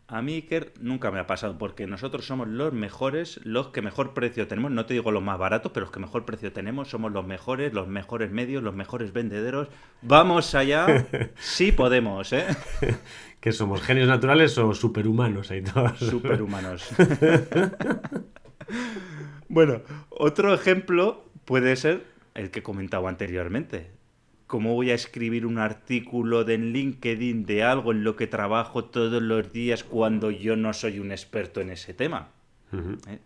A 0.07 0.21
mí, 0.21 0.35
Iker, 0.35 0.71
nunca 0.79 1.09
me 1.09 1.19
ha 1.19 1.25
pasado, 1.25 1.57
porque 1.57 1.87
nosotros 1.87 2.27
somos 2.27 2.47
los 2.47 2.71
mejores, 2.71 3.39
los 3.43 3.69
que 3.69 3.81
mejor 3.81 4.13
precio 4.13 4.47
tenemos. 4.47 4.69
No 4.69 4.85
te 4.85 4.93
digo 4.93 5.11
los 5.11 5.23
más 5.23 5.39
baratos, 5.39 5.71
pero 5.71 5.85
los 5.85 5.91
que 5.91 5.99
mejor 5.99 6.25
precio 6.25 6.53
tenemos. 6.53 6.89
Somos 6.89 7.11
los 7.11 7.25
mejores, 7.25 7.73
los 7.73 7.87
mejores 7.87 8.29
medios, 8.29 8.61
los 8.61 8.75
mejores 8.75 9.13
vendederos. 9.13 9.67
Vamos 10.03 10.53
allá, 10.53 11.07
sí 11.39 11.71
podemos, 11.71 12.33
¿eh? 12.33 12.45
¿Que 13.39 13.51
somos 13.51 13.81
genios 13.81 14.07
naturales 14.07 14.55
o 14.59 14.75
superhumanos? 14.75 15.49
Ahí 15.49 15.63
todos? 15.63 15.97
Superhumanos. 15.97 16.87
bueno, 19.49 19.81
otro 20.09 20.53
ejemplo 20.53 21.25
puede 21.45 21.75
ser 21.75 22.05
el 22.35 22.51
que 22.51 22.59
he 22.59 22.63
comentado 22.63 23.07
anteriormente. 23.07 23.94
¿Cómo 24.55 24.73
voy 24.73 24.89
a 24.89 24.93
escribir 24.93 25.45
un 25.45 25.57
artículo 25.57 26.45
de 26.45 26.57
LinkedIn 26.57 27.45
de 27.45 27.63
algo 27.63 27.91
en 27.91 28.05
lo 28.05 28.15
que 28.15 28.25
trabajo 28.25 28.85
todos 28.85 29.21
los 29.21 29.51
días 29.51 29.83
cuando 29.83 30.31
yo 30.31 30.55
no 30.55 30.71
soy 30.71 30.99
un 30.99 31.11
experto 31.11 31.59
en 31.59 31.71
ese 31.71 31.93
tema? 31.93 32.29
¿Eh? 32.71 33.19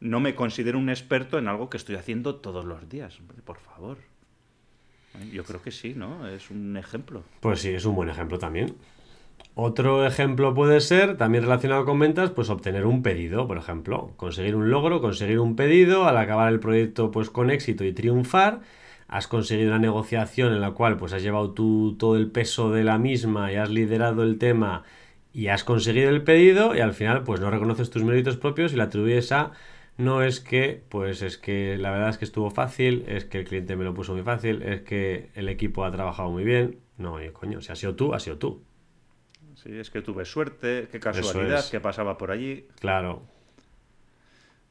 No 0.00 0.20
me 0.20 0.34
considero 0.34 0.78
un 0.78 0.90
experto 0.90 1.38
en 1.38 1.48
algo 1.48 1.70
que 1.70 1.78
estoy 1.78 1.94
haciendo 1.94 2.34
todos 2.34 2.66
los 2.66 2.86
días. 2.86 3.18
Por 3.46 3.56
favor. 3.60 3.96
¿Eh? 5.14 5.30
Yo 5.32 5.44
creo 5.44 5.62
que 5.62 5.70
sí, 5.70 5.94
¿no? 5.96 6.28
Es 6.28 6.50
un 6.50 6.76
ejemplo. 6.76 7.22
Pues 7.40 7.60
sí, 7.60 7.70
es 7.70 7.86
un 7.86 7.94
buen 7.94 8.10
ejemplo 8.10 8.38
también. 8.38 8.76
Otro 9.54 10.04
ejemplo 10.04 10.52
puede 10.52 10.82
ser, 10.82 11.16
también 11.16 11.44
relacionado 11.44 11.86
con 11.86 11.98
ventas, 11.98 12.28
pues 12.28 12.50
obtener 12.50 12.84
un 12.84 13.02
pedido, 13.02 13.48
por 13.48 13.56
ejemplo. 13.56 14.12
Conseguir 14.18 14.54
un 14.54 14.68
logro, 14.68 15.00
conseguir 15.00 15.38
un 15.40 15.56
pedido, 15.56 16.06
al 16.06 16.18
acabar 16.18 16.52
el 16.52 16.60
proyecto 16.60 17.10
pues 17.10 17.30
con 17.30 17.48
éxito 17.48 17.84
y 17.84 17.94
triunfar 17.94 18.60
has 19.08 19.28
conseguido 19.28 19.70
una 19.70 19.78
negociación 19.78 20.52
en 20.52 20.60
la 20.60 20.72
cual 20.72 20.96
pues 20.96 21.12
has 21.12 21.22
llevado 21.22 21.52
tú 21.52 21.96
todo 21.98 22.16
el 22.16 22.30
peso 22.30 22.70
de 22.70 22.84
la 22.84 22.98
misma 22.98 23.52
y 23.52 23.56
has 23.56 23.70
liderado 23.70 24.22
el 24.22 24.38
tema 24.38 24.84
y 25.32 25.48
has 25.48 25.64
conseguido 25.64 26.10
el 26.10 26.22
pedido 26.22 26.74
y 26.74 26.80
al 26.80 26.94
final 26.94 27.24
pues 27.24 27.40
no 27.40 27.50
reconoces 27.50 27.90
tus 27.90 28.04
méritos 28.04 28.36
propios 28.36 28.72
y 28.72 28.76
la 28.76 28.84
atribuyes 28.84 29.32
a 29.32 29.52
no 29.96 30.22
es 30.22 30.40
que 30.40 30.82
pues 30.88 31.22
es 31.22 31.38
que 31.38 31.78
la 31.78 31.90
verdad 31.90 32.08
es 32.08 32.18
que 32.18 32.24
estuvo 32.24 32.50
fácil, 32.50 33.04
es 33.06 33.24
que 33.24 33.38
el 33.38 33.44
cliente 33.44 33.76
me 33.76 33.84
lo 33.84 33.94
puso 33.94 34.12
muy 34.12 34.22
fácil, 34.22 34.62
es 34.62 34.82
que 34.82 35.30
el 35.34 35.48
equipo 35.48 35.84
ha 35.84 35.90
trabajado 35.90 36.30
muy 36.30 36.44
bien. 36.44 36.80
No, 36.96 37.18
coño, 37.32 37.60
si 37.60 37.72
ha 37.72 37.76
sido 37.76 37.94
tú, 37.94 38.14
ha 38.14 38.20
sido 38.20 38.38
tú. 38.38 38.62
Sí, 39.54 39.76
es 39.78 39.90
que 39.90 40.02
tuve 40.02 40.24
suerte, 40.24 40.88
qué 40.90 41.00
casualidad 41.00 41.68
que 41.70 41.80
pasaba 41.80 42.18
por 42.18 42.30
allí. 42.30 42.66
Claro. 42.80 43.22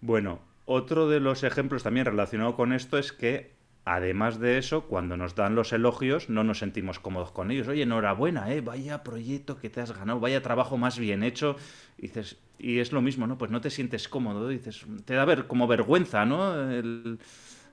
Bueno, 0.01 0.41
otro 0.65 1.07
de 1.07 1.19
los 1.19 1.43
ejemplos 1.43 1.83
también 1.83 2.05
relacionado 2.05 2.55
con 2.55 2.73
esto 2.73 2.97
es 2.97 3.13
que 3.13 3.53
Además 3.85 4.39
de 4.39 4.57
eso, 4.57 4.83
cuando 4.83 5.17
nos 5.17 5.35
dan 5.35 5.55
los 5.55 5.73
elogios, 5.73 6.29
no 6.29 6.45
nos 6.45 6.59
sentimos 6.59 6.99
cómodos 6.99 7.31
con 7.31 7.51
ellos. 7.51 7.67
Oye, 7.67 7.83
enhorabuena, 7.83 8.49
¿eh? 8.53 8.61
vaya 8.61 9.03
proyecto 9.03 9.57
que 9.59 9.69
te 9.69 9.81
has 9.81 9.91
ganado, 9.91 10.21
vaya 10.21 10.41
trabajo 10.41 10.77
más 10.77 10.97
bien 10.97 11.21
hecho. 11.21 11.57
Y, 11.97 12.03
dices, 12.03 12.37
y 12.57 12.79
es 12.79 12.93
lo 12.93 13.01
mismo, 13.01 13.27
¿no? 13.27 13.37
Pues 13.37 13.51
no 13.51 13.59
te 13.59 13.69
sientes 13.69 14.07
cómodo, 14.07 14.47
dices, 14.47 14.85
te 15.03 15.15
da 15.15 15.25
ver, 15.25 15.47
como 15.47 15.67
vergüenza, 15.67 16.25
¿no? 16.25 16.53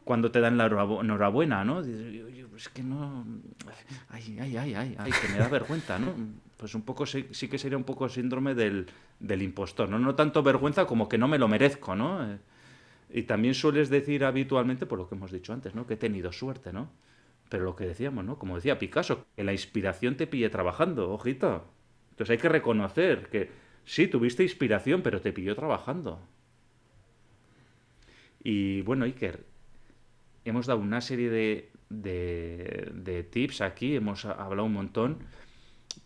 cuando 0.03 0.33
te 0.33 0.41
dan 0.41 0.57
la 0.57 0.67
enhorabuena, 0.67 1.65
¿no? 1.65 1.83
Dices, 1.83 2.25
es 2.57 2.69
que 2.71 2.83
no... 2.83 3.25
Ay, 4.09 4.39
ay, 4.41 4.57
ay, 4.57 4.75
ay, 4.75 4.97
ay, 4.99 5.13
que 5.13 5.29
me 5.29 5.39
da 5.39 5.47
vergüenza, 5.47 5.99
¿no? 5.99 6.13
Pues 6.57 6.75
un 6.75 6.83
poco 6.83 7.07
sí, 7.07 7.23
que 7.23 7.59
sería 7.59 7.79
un 7.79 7.85
poco 7.85 8.09
síndrome 8.09 8.55
del, 8.57 8.87
del 9.21 9.43
impostor, 9.43 9.89
¿no? 9.89 9.99
No 9.99 10.17
tanto 10.17 10.43
vergüenza 10.43 10.87
como 10.87 11.09
que 11.09 11.19
no 11.19 11.29
me 11.29 11.39
lo 11.39 11.47
merezco, 11.47 11.95
¿no? 11.95 12.27
Y 13.13 13.25
también 13.25 13.55
sueles 13.55 13.91
decir 13.91 14.25
habitualmente, 14.25 14.87
por 14.87 14.99
lo 14.99 15.09
que 15.09 15.15
hemos 15.15 15.33
dicho 15.33 15.53
antes, 15.53 15.75
¿no? 15.75 15.87
Que 15.87 15.95
he 15.95 15.97
tenido 15.97 16.33
suerte, 16.33 16.73
¿no? 16.73 16.91
Pero 17.49 17.65
lo 17.65 17.75
que 17.75 17.87
decíamos, 17.87 18.25
¿no? 18.25 18.39
Como 18.39 18.55
decía 18.55 18.79
Picasso, 18.79 19.27
que 19.35 19.43
la 19.43 19.53
inspiración 19.53 20.17
te 20.17 20.27
pille 20.27 20.49
trabajando, 20.51 21.11
ojito. 21.11 21.65
Entonces 22.11 22.31
hay 22.31 22.39
que 22.39 22.49
reconocer 22.49 23.29
que 23.29 23.51
sí, 23.85 24.07
tuviste 24.07 24.45
inspiración, 24.45 25.03
pero 25.03 25.21
te 25.21 25.33
pilló 25.33 25.57
trabajando. 25.57 26.21
Y 28.45 28.83
bueno, 28.83 29.05
Iker, 29.05 29.45
hemos 30.45 30.67
dado 30.67 30.81
una 30.81 31.01
serie 31.01 31.31
de, 31.31 31.71
de, 31.89 32.91
de 32.95 33.25
tips 33.25 33.61
aquí, 33.61 33.97
hemos 33.97 34.25
hablado 34.25 34.65
un 34.65 34.73
montón, 34.73 35.19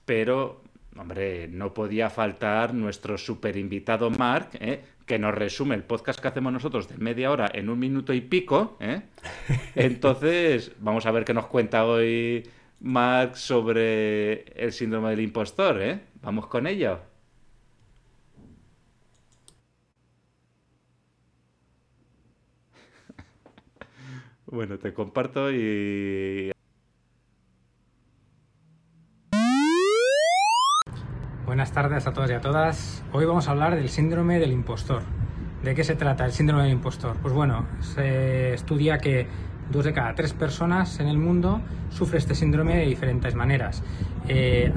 pero 0.06 0.62
Hombre, 0.96 1.48
no 1.48 1.74
podía 1.74 2.08
faltar 2.08 2.72
nuestro 2.72 3.18
super 3.18 3.56
invitado 3.56 4.10
Mark, 4.10 4.50
¿eh? 4.60 4.84
Que 5.06 5.18
nos 5.18 5.34
resume 5.34 5.74
el 5.74 5.84
podcast 5.84 6.20
que 6.20 6.28
hacemos 6.28 6.52
nosotros 6.52 6.88
de 6.88 6.96
media 6.98 7.30
hora 7.30 7.50
en 7.52 7.68
un 7.68 7.78
minuto 7.78 8.12
y 8.12 8.20
pico. 8.20 8.76
¿eh? 8.80 9.02
Entonces, 9.74 10.72
vamos 10.78 11.06
a 11.06 11.10
ver 11.10 11.24
qué 11.24 11.34
nos 11.34 11.46
cuenta 11.46 11.84
hoy 11.84 12.48
Mark 12.80 13.36
sobre 13.36 14.44
el 14.62 14.72
síndrome 14.72 15.10
del 15.10 15.20
impostor. 15.20 15.82
¿eh? 15.82 16.00
Vamos 16.22 16.46
con 16.46 16.66
ello. 16.66 17.00
Bueno, 24.46 24.78
te 24.78 24.92
comparto 24.94 25.50
y 25.50 26.53
Buenas 31.54 31.70
tardes 31.70 32.04
a 32.08 32.12
todos 32.12 32.28
y 32.30 32.32
a 32.32 32.40
todas. 32.40 33.04
Hoy 33.12 33.26
vamos 33.26 33.46
a 33.46 33.52
hablar 33.52 33.76
del 33.76 33.88
síndrome 33.88 34.40
del 34.40 34.50
impostor. 34.50 35.02
¿De 35.62 35.76
qué 35.76 35.84
se 35.84 35.94
trata 35.94 36.26
el 36.26 36.32
síndrome 36.32 36.64
del 36.64 36.72
impostor? 36.72 37.14
Pues 37.22 37.32
bueno, 37.32 37.64
se 37.78 38.54
estudia 38.54 38.98
que 38.98 39.28
dos 39.70 39.84
de 39.84 39.92
cada 39.92 40.16
tres 40.16 40.32
personas 40.32 40.98
en 40.98 41.06
el 41.06 41.16
mundo 41.16 41.60
sufre 41.90 42.18
este 42.18 42.34
síndrome 42.34 42.78
de 42.78 42.86
diferentes 42.86 43.36
maneras. 43.36 43.84
Eh, 44.26 44.72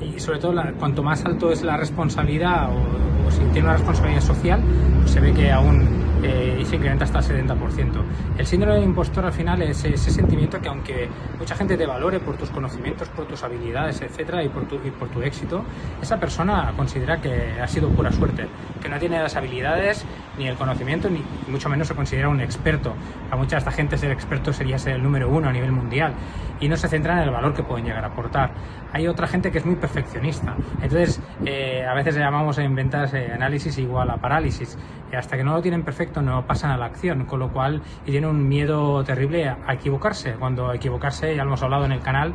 y 0.00 0.18
sobre 0.20 0.38
todo, 0.38 0.54
cuanto 0.78 1.02
más 1.02 1.22
alto 1.26 1.52
es 1.52 1.62
la 1.62 1.76
responsabilidad 1.76 2.70
o, 2.70 3.30
si 3.30 3.40
tiene 3.52 3.68
una 3.68 3.76
responsabilidad 3.76 4.22
social, 4.22 4.62
pues 5.00 5.10
se 5.10 5.20
ve 5.20 5.34
que 5.34 5.52
aún 5.52 5.86
eh, 6.22 6.58
y 6.60 6.64
se 6.64 6.76
incrementa 6.76 7.04
hasta 7.04 7.18
el 7.18 7.46
70%. 7.46 8.02
El 8.38 8.46
síndrome 8.46 8.74
del 8.76 8.84
impostor 8.84 9.24
al 9.24 9.32
final 9.32 9.62
es 9.62 9.84
ese 9.84 10.10
sentimiento 10.10 10.60
que 10.60 10.68
aunque 10.68 11.08
mucha 11.38 11.54
gente 11.54 11.76
te 11.76 11.86
valore 11.86 12.20
por 12.20 12.36
tus 12.36 12.50
conocimientos, 12.50 13.08
por 13.08 13.26
tus 13.26 13.42
habilidades, 13.42 14.00
etcétera, 14.02 14.42
y 14.42 14.48
por 14.48 14.64
tu, 14.66 14.76
y 14.76 14.90
por 14.90 15.08
tu 15.08 15.22
éxito, 15.22 15.64
esa 16.00 16.18
persona 16.18 16.72
considera 16.76 17.20
que 17.20 17.60
ha 17.60 17.66
sido 17.66 17.88
pura 17.90 18.12
suerte, 18.12 18.46
que 18.80 18.88
no 18.88 18.98
tiene 18.98 19.20
las 19.20 19.36
habilidades 19.36 20.04
ni 20.38 20.48
el 20.48 20.56
conocimiento, 20.56 21.08
ni 21.10 21.22
mucho 21.48 21.68
menos 21.68 21.88
se 21.88 21.94
considera 21.94 22.28
un 22.28 22.40
experto. 22.40 22.94
A 23.30 23.36
mucha 23.36 23.56
de 23.56 23.58
esta 23.58 23.70
gente 23.70 23.96
ser 23.96 24.10
experto 24.10 24.52
sería 24.52 24.78
ser 24.78 24.96
el 24.96 25.02
número 25.02 25.28
uno 25.28 25.48
a 25.48 25.52
nivel 25.52 25.72
mundial 25.72 26.14
y 26.60 26.68
no 26.68 26.76
se 26.76 26.88
centra 26.88 27.14
en 27.14 27.28
el 27.28 27.30
valor 27.30 27.54
que 27.54 27.62
pueden 27.62 27.84
llegar 27.84 28.04
a 28.04 28.08
aportar. 28.08 28.52
Hay 28.92 29.08
otra 29.08 29.26
gente 29.26 29.50
que 29.50 29.58
es 29.58 29.66
muy 29.66 29.76
perfeccionista. 29.76 30.54
Entonces, 30.82 31.20
eh, 31.44 31.84
a 31.84 31.94
veces 31.94 32.14
llamamos 32.16 32.58
en 32.58 32.74
ventas 32.74 33.12
eh, 33.14 33.30
análisis 33.32 33.76
igual 33.78 34.10
a 34.10 34.16
parálisis. 34.18 34.78
Y 35.10 35.16
hasta 35.16 35.36
que 35.36 35.44
no 35.44 35.54
lo 35.54 35.62
tienen 35.62 35.82
perfecto 35.82 36.22
no 36.22 36.46
pasan 36.46 36.70
a 36.70 36.76
la 36.76 36.86
acción, 36.86 37.24
con 37.26 37.40
lo 37.40 37.52
cual 37.52 37.82
y 38.06 38.10
tienen 38.10 38.30
un 38.30 38.48
miedo 38.48 39.02
terrible 39.04 39.48
a 39.48 39.74
equivocarse. 39.74 40.34
Cuando 40.34 40.72
equivocarse, 40.72 41.34
ya 41.34 41.42
lo 41.42 41.50
hemos 41.50 41.62
hablado 41.62 41.84
en 41.84 41.92
el 41.92 42.00
canal, 42.00 42.34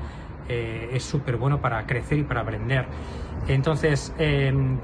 eh, 0.50 0.90
es 0.94 1.04
súper 1.04 1.38
bueno 1.38 1.60
para 1.60 1.86
crecer 1.86 2.20
y 2.20 2.24
para 2.24 2.42
aprender. 2.42 2.86
Entonces, 3.48 4.14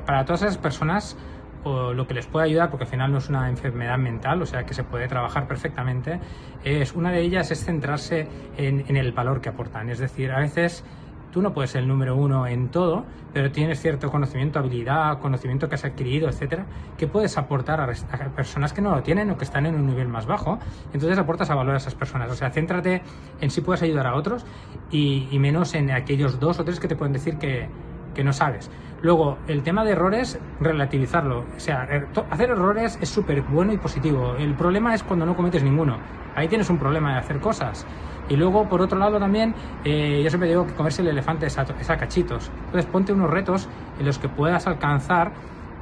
para 0.06 0.24
todas 0.24 0.44
esas 0.44 0.58
personas, 0.58 1.18
o 1.64 1.94
lo 1.94 2.08
que 2.08 2.14
les 2.14 2.28
puede 2.28 2.46
ayudar, 2.46 2.70
porque 2.70 2.84
al 2.86 2.90
final 2.90 3.12
no 3.12 3.18
es 3.18 3.30
una 3.30 3.50
enfermedad 3.50 3.98
mental, 3.98 4.42
o 4.42 4.46
sea 4.46 4.66
que 4.66 4.74
se 4.74 4.84
puede 4.84 5.08
trabajar 5.08 5.48
perfectamente, 5.48 6.20
es 6.64 6.94
una 6.94 7.12
de 7.12 7.22
ellas 7.22 7.52
es 7.52 7.64
centrarse 7.64 8.28
en, 8.58 8.96
el 8.96 9.12
valor 9.12 9.42
que 9.42 9.50
aportan. 9.50 9.90
Es 9.90 10.00
decir, 10.00 10.32
a 10.32 10.40
veces 10.40 10.84
tú 11.32 11.42
no 11.42 11.54
puedes 11.54 11.72
ser 11.72 11.82
el 11.82 11.88
número 11.88 12.16
uno 12.16 12.46
en 12.48 12.70
todo, 12.70 13.06
pero 13.34 13.52
tienes 13.52 13.82
cierto 13.82 14.12
conocimiento, 14.12 14.60
habilidad, 14.60 15.20
conocimiento 15.20 15.68
que 15.68 15.76
has 15.76 15.86
adquirido, 15.86 16.30
etcétera, 16.30 16.66
que 16.98 17.08
puedes 17.08 17.38
aportar 17.38 17.82
a, 17.82 17.88
personas 18.36 18.72
que 18.72 18.82
no 18.82 18.96
lo 18.96 19.02
tienen 19.02 19.32
o 19.32 19.38
que 19.38 19.44
están 19.44 19.66
en 19.66 19.76
un 19.76 19.88
nivel 19.88 20.08
más 20.08 20.26
bajo. 20.26 20.60
Entonces 20.94 21.18
aportas 21.18 21.50
a 21.50 21.56
valor 21.56 21.74
a 21.74 21.78
esas 21.78 21.96
personas. 21.96 22.30
O 22.30 22.36
sea, 22.36 22.52
céntrate 22.52 23.02
en 23.42 23.50
si 23.50 23.62
puedes 23.62 23.82
ayudar 23.82 24.06
a 24.06 24.16
otros 24.16 24.46
y, 24.92 25.28
menos 25.40 25.74
en 25.74 25.92
aquellos 25.92 26.40
dos 26.40 26.60
o 26.60 26.64
tres 26.64 26.80
que 26.80 26.88
te 26.88 26.96
pueden 26.96 27.14
decir 27.14 27.38
que 27.38 28.24
no 28.24 28.32
sabes. 28.32 28.70
Luego, 29.04 29.38
el 29.50 29.64
tema 29.64 29.84
de 29.84 29.92
errores, 29.92 30.40
relativizarlo. 30.62 31.40
O 31.40 31.60
sea, 31.60 31.84
er, 31.84 32.08
hacer 32.32 32.52
errores 32.52 32.98
es 33.02 33.10
súper 33.10 33.42
bueno 33.42 33.74
y 33.74 33.78
positivo. 33.78 34.36
El 34.40 34.54
problema 34.54 34.96
es 34.96 35.04
cuando 35.04 35.26
no 35.26 35.36
cometes 35.36 35.62
ninguno. 35.62 35.98
Ahí 36.36 36.48
tienes 36.48 36.70
un 36.70 36.78
problema 36.78 37.12
de 37.12 37.20
hacer 37.20 37.42
cosas. 37.42 37.86
Y 38.30 38.38
luego, 38.38 38.70
por 38.70 38.82
otro 38.82 38.98
lado, 38.98 39.20
también, 39.20 39.56
eh, 39.84 40.22
yo 40.24 40.30
siempre 40.30 40.48
digo 40.48 40.66
que 40.66 40.74
comerse 40.74 41.02
el 41.02 41.10
elefante 41.10 41.48
es 41.48 41.58
a, 41.58 41.64
es 41.64 41.90
a 41.90 41.98
cachitos. 41.98 42.50
Entonces, 42.68 42.90
ponte 42.90 43.12
unos 43.12 43.30
retos 43.30 43.68
en 44.00 44.06
los 44.06 44.20
que 44.20 44.30
puedas 44.30 44.68
alcanzar 44.68 45.34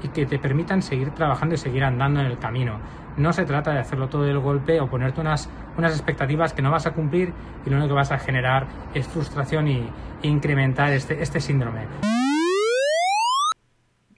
y 0.02 0.08
que 0.08 0.26
te 0.26 0.40
permitan 0.40 0.82
seguir 0.82 1.12
trabajando 1.12 1.54
y 1.54 1.60
seguir 1.60 1.84
andando 1.84 2.22
en 2.22 2.26
el 2.26 2.40
camino. 2.40 2.80
No 3.18 3.34
se 3.34 3.46
trata 3.46 3.72
de 3.72 3.78
hacerlo 3.82 4.10
todo 4.10 4.24
del 4.24 4.40
golpe 4.40 4.82
o 4.82 4.88
ponerte 4.88 5.22
unas, 5.22 5.48
unas 5.78 5.92
expectativas 5.92 6.54
que 6.54 6.64
no 6.64 6.72
vas 6.72 6.88
a 6.88 6.94
cumplir 6.94 7.34
y 7.68 7.70
lo 7.70 7.76
único 7.76 7.90
que 7.90 7.96
vas 7.98 8.12
a 8.12 8.18
generar 8.18 8.66
es 8.96 9.08
frustración 9.08 9.68
y, 9.68 9.88
e 10.24 10.28
incrementar 10.28 10.92
este, 10.92 11.22
este 11.22 11.40
síndrome. 11.40 11.82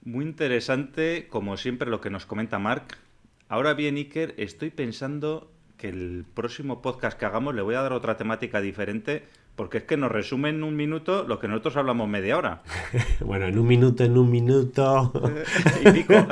Muy 0.04 0.26
interesante, 0.26 1.28
como 1.30 1.56
siempre, 1.56 1.88
lo 1.88 2.02
que 2.02 2.10
nos 2.10 2.26
comenta 2.26 2.58
Mark. 2.58 2.98
Ahora 3.48 3.72
bien, 3.72 3.96
Iker, 3.96 4.34
estoy 4.36 4.68
pensando 4.68 5.50
que 5.78 5.88
el 5.88 6.26
próximo 6.34 6.82
podcast 6.82 7.18
que 7.18 7.24
hagamos 7.24 7.54
le 7.54 7.62
voy 7.62 7.74
a 7.74 7.80
dar 7.80 7.94
otra 7.94 8.18
temática 8.18 8.60
diferente, 8.60 9.24
porque 9.56 9.78
es 9.78 9.84
que 9.84 9.96
nos 9.96 10.12
resume 10.12 10.50
en 10.50 10.62
un 10.62 10.76
minuto 10.76 11.24
lo 11.26 11.38
que 11.38 11.48
nosotros 11.48 11.78
hablamos 11.78 12.06
media 12.06 12.36
hora. 12.36 12.62
bueno, 13.20 13.46
en 13.46 13.58
un 13.58 13.66
minuto, 13.66 14.04
en 14.04 14.18
un 14.18 14.30
minuto. 14.30 15.10
y 15.82 15.90
pico. 15.90 16.14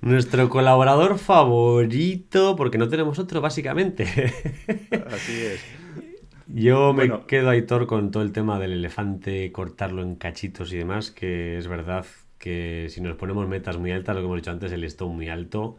Nuestro 0.00 0.48
colaborador 0.48 1.18
favorito, 1.18 2.54
porque 2.54 2.78
no 2.78 2.88
tenemos 2.88 3.18
otro, 3.18 3.40
básicamente. 3.40 4.04
Así 5.10 5.40
es. 5.40 5.87
Yo 6.50 6.94
me 6.94 7.26
quedo, 7.26 7.50
Aitor, 7.50 7.86
con 7.86 8.10
todo 8.10 8.22
el 8.22 8.32
tema 8.32 8.58
del 8.58 8.72
elefante, 8.72 9.52
cortarlo 9.52 10.02
en 10.02 10.16
cachitos 10.16 10.72
y 10.72 10.78
demás, 10.78 11.10
que 11.10 11.58
es 11.58 11.68
verdad 11.68 12.06
que 12.38 12.86
si 12.88 13.02
nos 13.02 13.16
ponemos 13.16 13.46
metas 13.46 13.76
muy 13.76 13.92
altas, 13.92 14.16
lo 14.16 14.22
que 14.22 14.26
hemos 14.26 14.38
dicho 14.38 14.50
antes, 14.50 14.72
el 14.72 14.80
listón 14.80 15.14
muy 15.14 15.28
alto, 15.28 15.76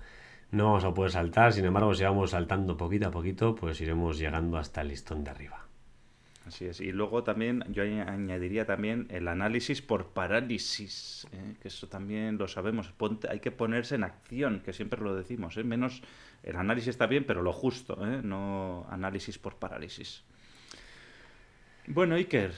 no 0.51 0.65
vamos 0.65 0.83
a 0.83 0.93
poder 0.93 1.11
saltar. 1.11 1.53
Sin 1.53 1.65
embargo, 1.65 1.95
si 1.95 2.03
vamos 2.03 2.31
saltando 2.31 2.77
poquito 2.77 3.07
a 3.07 3.11
poquito, 3.11 3.55
pues 3.55 3.81
iremos 3.81 4.19
llegando 4.19 4.57
hasta 4.57 4.81
el 4.81 4.89
listón 4.89 5.23
de 5.23 5.31
arriba. 5.31 5.65
Así 6.45 6.65
es. 6.65 6.81
Y 6.81 6.91
luego 6.91 7.23
también 7.23 7.63
yo 7.69 7.83
añadiría 7.83 8.65
también 8.65 9.07
el 9.09 9.27
análisis 9.27 9.81
por 9.81 10.13
parálisis, 10.13 11.27
¿eh? 11.31 11.55
que 11.61 11.67
eso 11.67 11.87
también 11.87 12.37
lo 12.37 12.47
sabemos. 12.47 12.93
hay 13.29 13.39
que 13.39 13.51
ponerse 13.51 13.95
en 13.95 14.03
acción, 14.03 14.61
que 14.63 14.73
siempre 14.73 15.01
lo 15.01 15.15
decimos. 15.15 15.57
¿eh? 15.57 15.63
Menos 15.63 16.01
el 16.43 16.55
análisis 16.55 16.89
está 16.89 17.07
bien, 17.07 17.23
pero 17.25 17.41
lo 17.41 17.53
justo, 17.53 17.97
¿eh? 18.05 18.21
no 18.23 18.85
análisis 18.89 19.37
por 19.37 19.55
parálisis. 19.55 20.23
Bueno, 21.91 22.13
Iker, 22.15 22.51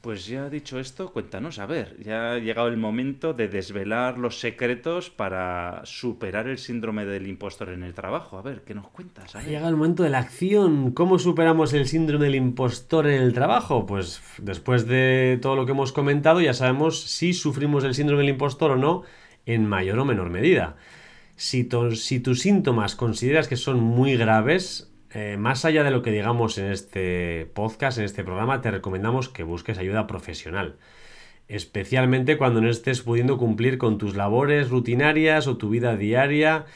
pues 0.00 0.26
ya 0.26 0.48
dicho 0.48 0.80
esto, 0.80 1.12
cuéntanos, 1.12 1.58
a 1.58 1.66
ver, 1.66 1.98
ya 2.02 2.32
ha 2.32 2.38
llegado 2.38 2.68
el 2.68 2.78
momento 2.78 3.34
de 3.34 3.46
desvelar 3.46 4.16
los 4.16 4.40
secretos 4.40 5.10
para 5.10 5.82
superar 5.84 6.48
el 6.48 6.56
síndrome 6.56 7.04
del 7.04 7.26
impostor 7.26 7.68
en 7.68 7.82
el 7.82 7.92
trabajo. 7.92 8.38
A 8.38 8.42
ver, 8.42 8.62
¿qué 8.62 8.74
nos 8.74 8.88
cuentas? 8.88 9.36
Ha 9.36 9.42
llegado 9.42 9.68
el 9.68 9.76
momento 9.76 10.02
de 10.02 10.08
la 10.08 10.20
acción. 10.20 10.92
¿Cómo 10.92 11.18
superamos 11.18 11.74
el 11.74 11.86
síndrome 11.86 12.24
del 12.24 12.36
impostor 12.36 13.06
en 13.06 13.20
el 13.22 13.34
trabajo? 13.34 13.84
Pues 13.84 14.22
después 14.38 14.86
de 14.86 15.38
todo 15.42 15.56
lo 15.56 15.66
que 15.66 15.72
hemos 15.72 15.92
comentado, 15.92 16.40
ya 16.40 16.54
sabemos 16.54 17.02
si 17.02 17.34
sufrimos 17.34 17.84
el 17.84 17.94
síndrome 17.94 18.22
del 18.22 18.30
impostor 18.30 18.70
o 18.70 18.76
no, 18.76 19.02
en 19.44 19.66
mayor 19.66 19.98
o 19.98 20.06
menor 20.06 20.30
medida. 20.30 20.76
Si, 21.36 21.68
si 21.96 22.20
tus 22.20 22.40
síntomas 22.40 22.96
consideras 22.96 23.46
que 23.46 23.56
son 23.56 23.78
muy 23.78 24.16
graves, 24.16 24.89
eh, 25.12 25.36
más 25.36 25.64
allá 25.64 25.82
de 25.82 25.90
lo 25.90 26.02
que 26.02 26.12
digamos 26.12 26.56
en 26.58 26.70
este 26.70 27.50
podcast, 27.52 27.98
en 27.98 28.04
este 28.04 28.22
programa, 28.22 28.60
te 28.60 28.70
recomendamos 28.70 29.28
que 29.28 29.42
busques 29.42 29.78
ayuda 29.78 30.06
profesional. 30.06 30.76
Especialmente 31.48 32.38
cuando 32.38 32.60
no 32.60 32.70
estés 32.70 33.00
pudiendo 33.00 33.36
cumplir 33.36 33.76
con 33.76 33.98
tus 33.98 34.14
labores 34.14 34.70
rutinarias 34.70 35.48
o 35.48 35.56
tu 35.56 35.68
vida 35.68 35.96
diaria, 35.96 36.66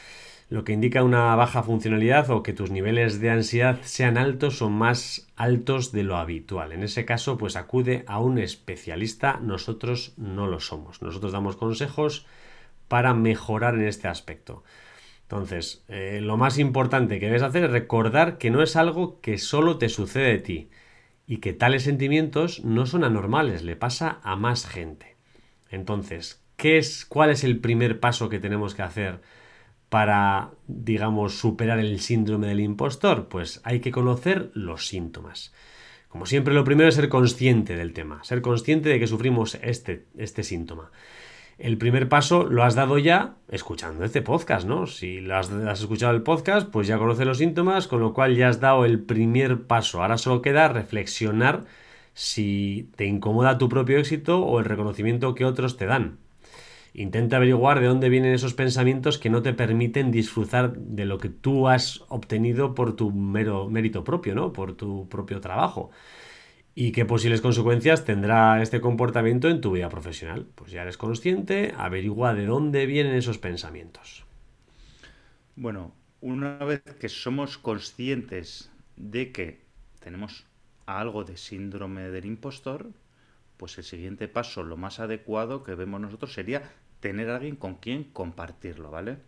lo 0.50 0.64
que 0.64 0.72
indica 0.72 1.04
una 1.04 1.34
baja 1.36 1.62
funcionalidad 1.62 2.28
o 2.30 2.42
que 2.42 2.52
tus 2.52 2.70
niveles 2.70 3.20
de 3.20 3.30
ansiedad 3.30 3.78
sean 3.82 4.18
altos 4.18 4.62
o 4.62 4.68
más 4.68 5.28
altos 5.36 5.92
de 5.92 6.02
lo 6.02 6.16
habitual. 6.16 6.72
En 6.72 6.82
ese 6.82 7.04
caso, 7.04 7.38
pues 7.38 7.54
acude 7.54 8.04
a 8.08 8.18
un 8.18 8.38
especialista. 8.38 9.38
Nosotros 9.40 10.12
no 10.16 10.48
lo 10.48 10.58
somos. 10.58 11.02
Nosotros 11.02 11.32
damos 11.32 11.56
consejos 11.56 12.26
para 12.88 13.14
mejorar 13.14 13.74
en 13.76 13.86
este 13.86 14.08
aspecto. 14.08 14.64
Entonces, 15.34 15.82
eh, 15.88 16.20
lo 16.22 16.36
más 16.36 16.60
importante 16.60 17.18
que 17.18 17.26
debes 17.26 17.42
hacer 17.42 17.64
es 17.64 17.70
recordar 17.72 18.38
que 18.38 18.52
no 18.52 18.62
es 18.62 18.76
algo 18.76 19.20
que 19.20 19.36
solo 19.38 19.78
te 19.78 19.88
sucede 19.88 20.36
a 20.36 20.42
ti 20.44 20.70
y 21.26 21.38
que 21.38 21.52
tales 21.52 21.82
sentimientos 21.82 22.64
no 22.64 22.86
son 22.86 23.02
anormales, 23.02 23.64
le 23.64 23.74
pasa 23.74 24.20
a 24.22 24.36
más 24.36 24.64
gente. 24.64 25.16
Entonces, 25.70 26.40
¿qué 26.56 26.78
es, 26.78 27.04
¿cuál 27.04 27.30
es 27.30 27.42
el 27.42 27.58
primer 27.58 27.98
paso 27.98 28.28
que 28.28 28.38
tenemos 28.38 28.76
que 28.76 28.82
hacer 28.82 29.22
para, 29.88 30.52
digamos, 30.68 31.36
superar 31.36 31.80
el 31.80 31.98
síndrome 31.98 32.46
del 32.46 32.60
impostor? 32.60 33.26
Pues 33.26 33.60
hay 33.64 33.80
que 33.80 33.90
conocer 33.90 34.52
los 34.54 34.86
síntomas. 34.86 35.52
Como 36.10 36.26
siempre, 36.26 36.54
lo 36.54 36.62
primero 36.62 36.88
es 36.88 36.94
ser 36.94 37.08
consciente 37.08 37.74
del 37.74 37.92
tema, 37.92 38.22
ser 38.22 38.40
consciente 38.40 38.88
de 38.88 39.00
que 39.00 39.08
sufrimos 39.08 39.56
este, 39.62 40.06
este 40.16 40.44
síntoma 40.44 40.92
el 41.58 41.78
primer 41.78 42.08
paso 42.08 42.44
lo 42.44 42.64
has 42.64 42.74
dado 42.74 42.98
ya 42.98 43.36
escuchando 43.48 44.04
este 44.04 44.22
podcast, 44.22 44.66
¿no? 44.66 44.86
Si 44.86 45.20
lo 45.20 45.36
has, 45.36 45.50
escuchado 45.50 46.14
el 46.14 46.22
podcast, 46.22 46.68
pues 46.68 46.88
ya 46.88 46.98
conoces 46.98 47.26
los 47.26 47.38
síntomas, 47.38 47.86
con 47.86 48.00
lo 48.00 48.12
cual 48.12 48.36
ya 48.36 48.48
has 48.48 48.60
dado 48.60 48.84
el 48.84 49.00
primer 49.00 49.62
paso. 49.66 50.02
Ahora 50.02 50.18
solo 50.18 50.42
queda 50.42 50.68
reflexionar 50.68 51.64
si 52.12 52.90
te 52.96 53.06
incomoda 53.06 53.58
tu 53.58 53.68
propio 53.68 53.98
éxito 53.98 54.40
o 54.44 54.58
el 54.58 54.64
reconocimiento 54.64 55.34
que 55.34 55.44
otros 55.44 55.76
te 55.76 55.86
dan. 55.86 56.18
Intenta 56.92 57.36
averiguar 57.36 57.80
de 57.80 57.86
dónde 57.86 58.08
vienen 58.08 58.34
esos 58.34 58.54
pensamientos 58.54 59.18
que 59.18 59.30
no 59.30 59.42
te 59.42 59.52
permiten 59.52 60.12
disfrutar 60.12 60.76
de 60.76 61.04
lo 61.04 61.18
que 61.18 61.28
tú 61.28 61.68
has 61.68 62.04
obtenido 62.08 62.74
por 62.74 62.94
tu 62.94 63.10
mero 63.10 63.68
mérito 63.68 64.04
propio, 64.04 64.34
¿no? 64.34 64.52
Por 64.52 64.74
tu 64.76 65.08
propio 65.08 65.40
trabajo 65.40 65.90
y 66.74 66.92
qué 66.92 67.04
posibles 67.04 67.40
consecuencias 67.40 68.04
tendrá 68.04 68.60
este 68.60 68.80
comportamiento 68.80 69.48
en 69.48 69.60
tu 69.60 69.72
vida 69.72 69.88
profesional. 69.88 70.46
Pues 70.54 70.72
ya 70.72 70.82
eres 70.82 70.96
consciente, 70.96 71.72
averigua 71.76 72.34
de 72.34 72.46
dónde 72.46 72.86
vienen 72.86 73.14
esos 73.14 73.38
pensamientos. 73.38 74.24
Bueno, 75.56 75.92
una 76.20 76.58
vez 76.58 76.82
que 76.98 77.08
somos 77.08 77.58
conscientes 77.58 78.70
de 78.96 79.30
que 79.30 79.60
tenemos 80.00 80.46
algo 80.86 81.24
de 81.24 81.36
síndrome 81.36 82.10
del 82.10 82.24
impostor, 82.24 82.90
pues 83.56 83.78
el 83.78 83.84
siguiente 83.84 84.26
paso, 84.26 84.64
lo 84.64 84.76
más 84.76 84.98
adecuado 84.98 85.62
que 85.62 85.76
vemos 85.76 86.00
nosotros 86.00 86.32
sería 86.32 86.62
tener 86.98 87.30
a 87.30 87.36
alguien 87.36 87.56
con 87.56 87.76
quien 87.76 88.04
compartirlo, 88.04 88.90
¿vale? 88.90 89.18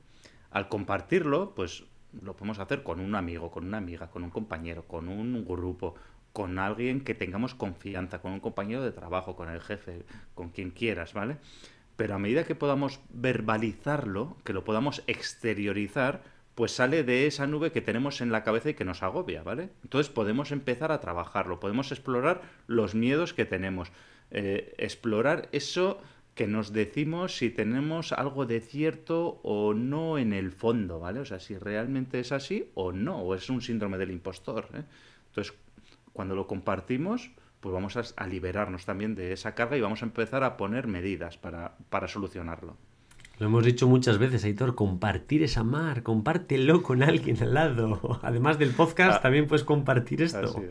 Al 0.50 0.68
compartirlo, 0.68 1.54
pues 1.54 1.84
lo 2.22 2.34
podemos 2.34 2.58
hacer 2.58 2.82
con 2.82 2.98
un 2.98 3.14
amigo, 3.14 3.50
con 3.50 3.66
una 3.66 3.78
amiga, 3.78 4.10
con 4.10 4.24
un 4.24 4.30
compañero, 4.30 4.84
con 4.86 5.08
un 5.08 5.44
grupo, 5.44 5.94
con 6.36 6.58
alguien 6.58 7.00
que 7.00 7.14
tengamos 7.14 7.54
confianza, 7.54 8.20
con 8.20 8.32
un 8.32 8.40
compañero 8.40 8.82
de 8.82 8.92
trabajo, 8.92 9.36
con 9.36 9.48
el 9.48 9.62
jefe, 9.62 10.02
con 10.34 10.50
quien 10.50 10.70
quieras, 10.70 11.14
¿vale? 11.14 11.38
Pero 11.96 12.14
a 12.14 12.18
medida 12.18 12.44
que 12.44 12.54
podamos 12.54 13.00
verbalizarlo, 13.08 14.36
que 14.44 14.52
lo 14.52 14.62
podamos 14.62 15.02
exteriorizar, 15.06 16.24
pues 16.54 16.72
sale 16.72 17.04
de 17.04 17.26
esa 17.26 17.46
nube 17.46 17.72
que 17.72 17.80
tenemos 17.80 18.20
en 18.20 18.32
la 18.32 18.44
cabeza 18.44 18.68
y 18.68 18.74
que 18.74 18.84
nos 18.84 19.02
agobia, 19.02 19.42
¿vale? 19.44 19.70
Entonces 19.82 20.12
podemos 20.12 20.52
empezar 20.52 20.92
a 20.92 21.00
trabajarlo, 21.00 21.58
podemos 21.58 21.90
explorar 21.90 22.42
los 22.66 22.94
miedos 22.94 23.32
que 23.32 23.46
tenemos, 23.46 23.90
eh, 24.30 24.74
explorar 24.76 25.48
eso 25.52 26.02
que 26.34 26.46
nos 26.46 26.74
decimos 26.74 27.34
si 27.34 27.48
tenemos 27.48 28.12
algo 28.12 28.44
de 28.44 28.60
cierto 28.60 29.40
o 29.42 29.72
no 29.72 30.18
en 30.18 30.34
el 30.34 30.52
fondo, 30.52 31.00
¿vale? 31.00 31.20
O 31.20 31.24
sea, 31.24 31.40
si 31.40 31.56
realmente 31.56 32.20
es 32.20 32.30
así 32.30 32.68
o 32.74 32.92
no, 32.92 33.22
o 33.22 33.34
es 33.34 33.48
un 33.48 33.62
síndrome 33.62 33.96
del 33.96 34.10
impostor. 34.10 34.68
¿eh? 34.74 34.82
Entonces, 35.28 35.54
cuando 36.16 36.34
lo 36.34 36.48
compartimos, 36.48 37.30
pues 37.60 37.72
vamos 37.72 37.96
a, 37.96 38.26
liberarnos 38.26 38.84
también 38.84 39.14
de 39.14 39.32
esa 39.32 39.54
carga 39.54 39.76
y 39.76 39.80
vamos 39.80 40.02
a 40.02 40.06
empezar 40.06 40.42
a 40.42 40.56
poner 40.56 40.88
medidas 40.88 41.36
para, 41.36 41.76
para 41.90 42.08
solucionarlo. 42.08 42.76
Lo 43.38 43.46
hemos 43.46 43.64
dicho 43.64 43.86
muchas 43.86 44.18
veces, 44.18 44.44
Aitor, 44.44 44.74
compartir 44.74 45.42
es 45.42 45.58
amar, 45.58 46.02
compártelo 46.02 46.82
con 46.82 47.02
alguien 47.02 47.40
al 47.42 47.52
lado. 47.52 48.18
Además 48.22 48.58
del 48.58 48.70
podcast, 48.70 49.18
ah, 49.18 49.22
también 49.22 49.46
puedes 49.46 49.64
compartir 49.64 50.22
esto. 50.22 50.62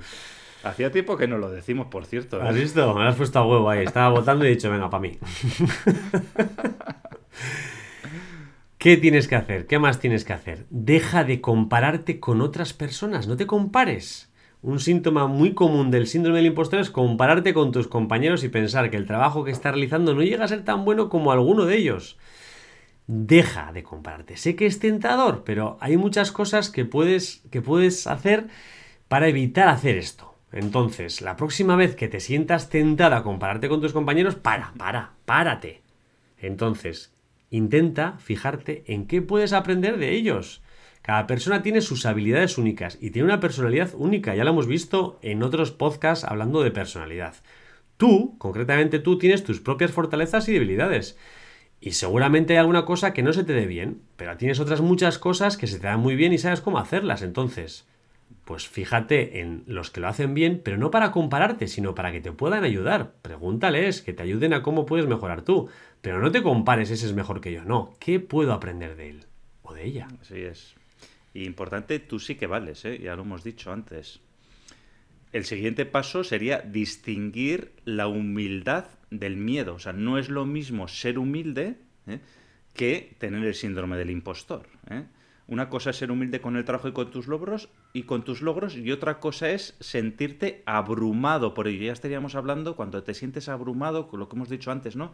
Hacía 0.64 0.92
tiempo 0.92 1.16
que 1.16 1.28
no 1.28 1.38
lo 1.38 1.52
decimos, 1.52 1.88
por 1.88 2.08
cierto. 2.08 2.42
¿Has 2.42 2.56
¿eh? 2.56 2.60
visto? 2.62 2.92
Me 2.96 3.08
has 3.08 3.16
puesto 3.16 3.38
a 3.38 3.46
huevo 3.46 3.70
ahí. 3.70 3.86
Estaba 3.86 4.10
votando 4.10 4.46
y 4.46 4.48
he 4.48 4.52
dicho, 4.52 4.72
venga, 4.72 4.90
para 4.90 5.02
mí. 5.02 5.20
¿Qué 8.80 8.98
tienes 8.98 9.28
que 9.28 9.36
hacer? 9.36 9.68
¿Qué 9.68 9.78
más 9.78 10.00
tienes 10.00 10.26
que 10.26 10.34
hacer? 10.34 10.66
Deja 10.72 11.24
de 11.24 11.42
compararte 11.42 12.20
con 12.20 12.42
otras 12.42 12.74
personas. 12.74 13.28
No 13.28 13.38
te 13.38 13.46
compares. 13.46 14.34
Un 14.66 14.80
síntoma 14.80 15.28
muy 15.28 15.54
común 15.54 15.92
del 15.92 16.08
síndrome 16.08 16.40
del 16.40 16.48
impostor 16.48 16.80
es 16.80 16.90
compararte 16.90 17.54
con 17.54 17.72
tus 17.72 17.88
compañeros 17.88 18.44
y 18.44 18.50
pensar 18.50 18.90
que 18.90 18.98
el 18.98 19.06
trabajo 19.06 19.44
que 19.44 19.52
estás 19.52 19.74
realizando 19.74 20.16
no 20.16 20.24
llega 20.24 20.44
a 20.44 20.48
ser 20.48 20.64
tan 20.64 20.86
bueno 20.86 21.08
como 21.08 21.32
alguno 21.32 21.68
de 21.68 21.78
ellos. 21.78 22.18
Deja 23.06 23.72
de 23.74 23.84
compararte. 23.84 24.38
Sé 24.38 24.56
que 24.56 24.66
es 24.66 24.80
tentador, 24.80 25.44
pero 25.46 25.78
hay 25.82 25.98
muchas 25.98 26.32
cosas 26.32 26.72
que 26.72 26.84
puedes, 26.84 27.44
que 27.52 27.62
puedes 27.62 28.08
hacer 28.08 28.48
para 29.08 29.28
evitar 29.28 29.68
hacer 29.68 29.98
esto. 29.98 30.34
Entonces, 30.52 31.22
la 31.22 31.36
próxima 31.36 31.76
vez 31.76 31.96
que 31.96 32.08
te 32.08 32.20
sientas 32.20 32.68
tentada 32.68 33.18
a 33.18 33.24
compararte 33.24 33.70
con 33.70 33.82
tus 33.82 33.94
compañeros, 33.94 34.34
para, 34.34 34.74
para, 34.80 35.12
párate. 35.26 35.84
Entonces, 36.40 37.14
intenta 37.52 38.18
fijarte 38.18 38.84
en 38.88 39.06
qué 39.06 39.22
puedes 39.22 39.54
aprender 39.54 40.00
de 40.00 40.16
ellos. 40.16 40.64
Cada 41.06 41.28
persona 41.28 41.62
tiene 41.62 41.82
sus 41.82 42.08
habilidades 42.08 42.58
únicas 42.58 42.98
y 43.00 43.12
tiene 43.12 43.28
una 43.28 43.40
personalidad 43.40 43.92
única, 43.94 44.34
ya 44.34 44.44
lo 44.44 44.50
hemos 44.50 44.66
visto 44.66 45.20
en 45.22 45.44
otros 45.44 45.70
podcasts 45.70 46.26
hablando 46.26 46.64
de 46.64 46.72
personalidad. 46.72 47.36
Tú, 47.96 48.34
concretamente 48.40 48.98
tú, 48.98 49.20
tienes 49.20 49.44
tus 49.44 49.62
propias 49.62 49.92
fortalezas 49.92 50.50
y 50.50 50.54
debilidades. 50.54 51.16
Y 51.80 51.92
seguramente 51.92 52.54
hay 52.54 52.58
alguna 52.58 52.86
cosa 52.86 53.14
que 53.14 53.22
no 53.22 53.34
se 53.34 53.44
te 53.44 53.54
dé 53.54 53.68
bien, 53.68 54.02
pero 54.16 54.36
tienes 54.36 54.60
otras 54.60 54.82
muchas 54.82 55.20
cosas 55.20 55.58
que 55.58 55.68
se 55.68 55.78
te 55.78 55.86
dan 55.86 56.00
muy 56.00 56.16
bien 56.16 56.34
y 56.34 56.40
sabes 56.40 56.60
cómo 56.60 56.80
hacerlas. 56.80 57.22
Entonces, 57.22 57.86
pues 58.44 58.68
fíjate 58.68 59.42
en 59.42 59.64
los 59.68 59.92
que 59.92 60.02
lo 60.02 60.08
hacen 60.08 60.34
bien, 60.34 60.60
pero 60.64 60.80
no 60.80 60.90
para 60.90 61.12
compararte, 61.12 61.68
sino 61.68 61.94
para 61.94 62.12
que 62.12 62.22
te 62.22 62.32
puedan 62.32 62.64
ayudar. 62.64 63.12
Pregúntales, 63.22 64.02
que 64.02 64.14
te 64.14 64.24
ayuden 64.24 64.56
a 64.56 64.64
cómo 64.64 64.88
puedes 64.88 65.06
mejorar 65.06 65.44
tú. 65.44 65.70
Pero 66.02 66.20
no 66.20 66.32
te 66.32 66.42
compares, 66.42 66.90
ese 66.90 67.06
es 67.06 67.14
mejor 67.14 67.42
que 67.42 67.52
yo. 67.52 67.64
No, 67.64 67.94
¿qué 68.00 68.20
puedo 68.20 68.54
aprender 68.54 68.96
de 68.96 69.10
él 69.12 69.26
o 69.62 69.76
de 69.76 69.86
ella? 69.86 70.08
Así 70.20 70.42
es. 70.42 70.76
Y 71.36 71.44
importante, 71.44 72.00
tú 72.00 72.18
sí 72.18 72.36
que 72.36 72.48
vales, 72.48 72.86
¿eh? 72.86 72.98
ya 72.98 73.14
lo 73.18 73.24
hemos 73.24 73.44
dicho 73.44 73.74
antes. 73.74 74.22
El 75.34 75.44
siguiente 75.44 75.86
paso 75.86 76.24
sería 76.24 76.60
distinguir 76.60 77.74
la 77.84 78.08
humildad 78.08 78.86
del 79.12 79.36
miedo. 79.36 79.76
O 79.76 79.80
sea, 79.80 79.92
no 79.92 80.18
es 80.18 80.30
lo 80.30 80.46
mismo 80.46 80.88
ser 80.88 81.20
humilde 81.20 81.76
¿eh? 82.08 82.22
que 82.74 83.18
tener 83.18 83.44
el 83.44 83.54
síndrome 83.54 83.98
del 83.98 84.12
impostor. 84.12 84.70
¿eh? 84.90 85.04
Una 85.48 85.68
cosa 85.68 85.90
es 85.90 85.98
ser 85.98 86.10
humilde 86.10 86.40
con 86.40 86.56
el 86.56 86.64
trabajo 86.64 86.88
y 86.88 86.94
con 86.94 87.12
tus 87.12 87.28
logros 87.28 87.68
y 87.92 88.04
con 88.04 88.24
tus 88.24 88.42
logros 88.42 88.78
y 88.78 88.90
otra 88.94 89.20
cosa 89.20 89.50
es 89.50 89.76
sentirte 89.82 90.64
abrumado 90.66 91.54
por 91.54 91.68
ello. 91.68 91.84
Ya 91.84 91.92
estaríamos 91.92 92.36
hablando 92.36 92.78
cuando 92.78 93.04
te 93.04 93.14
sientes 93.14 93.50
abrumado, 93.50 94.08
con 94.08 94.22
lo 94.22 94.30
que 94.30 94.38
hemos 94.38 94.48
dicho 94.48 94.72
antes, 94.72 94.96
¿no? 94.96 95.12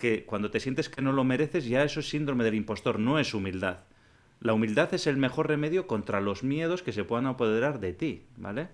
Que 0.00 0.24
cuando 0.24 0.52
te 0.52 0.60
sientes 0.60 0.88
que 0.88 1.02
no 1.02 1.10
lo 1.10 1.24
mereces, 1.24 1.66
ya 1.66 1.82
eso 1.82 1.98
es 1.98 2.08
síndrome 2.08 2.44
del 2.44 2.54
impostor, 2.54 3.00
no 3.00 3.18
es 3.18 3.34
humildad. 3.34 3.80
La 4.40 4.52
humildad 4.52 4.92
es 4.94 5.06
el 5.06 5.16
mejor 5.16 5.48
remedio 5.48 5.86
contra 5.86 6.20
los 6.20 6.42
miedos 6.42 6.82
que 6.82 6.92
se 6.92 7.04
puedan 7.04 7.26
apoderar 7.26 7.80
de 7.80 7.92
ti, 7.92 8.22
¿vale? 8.36 8.68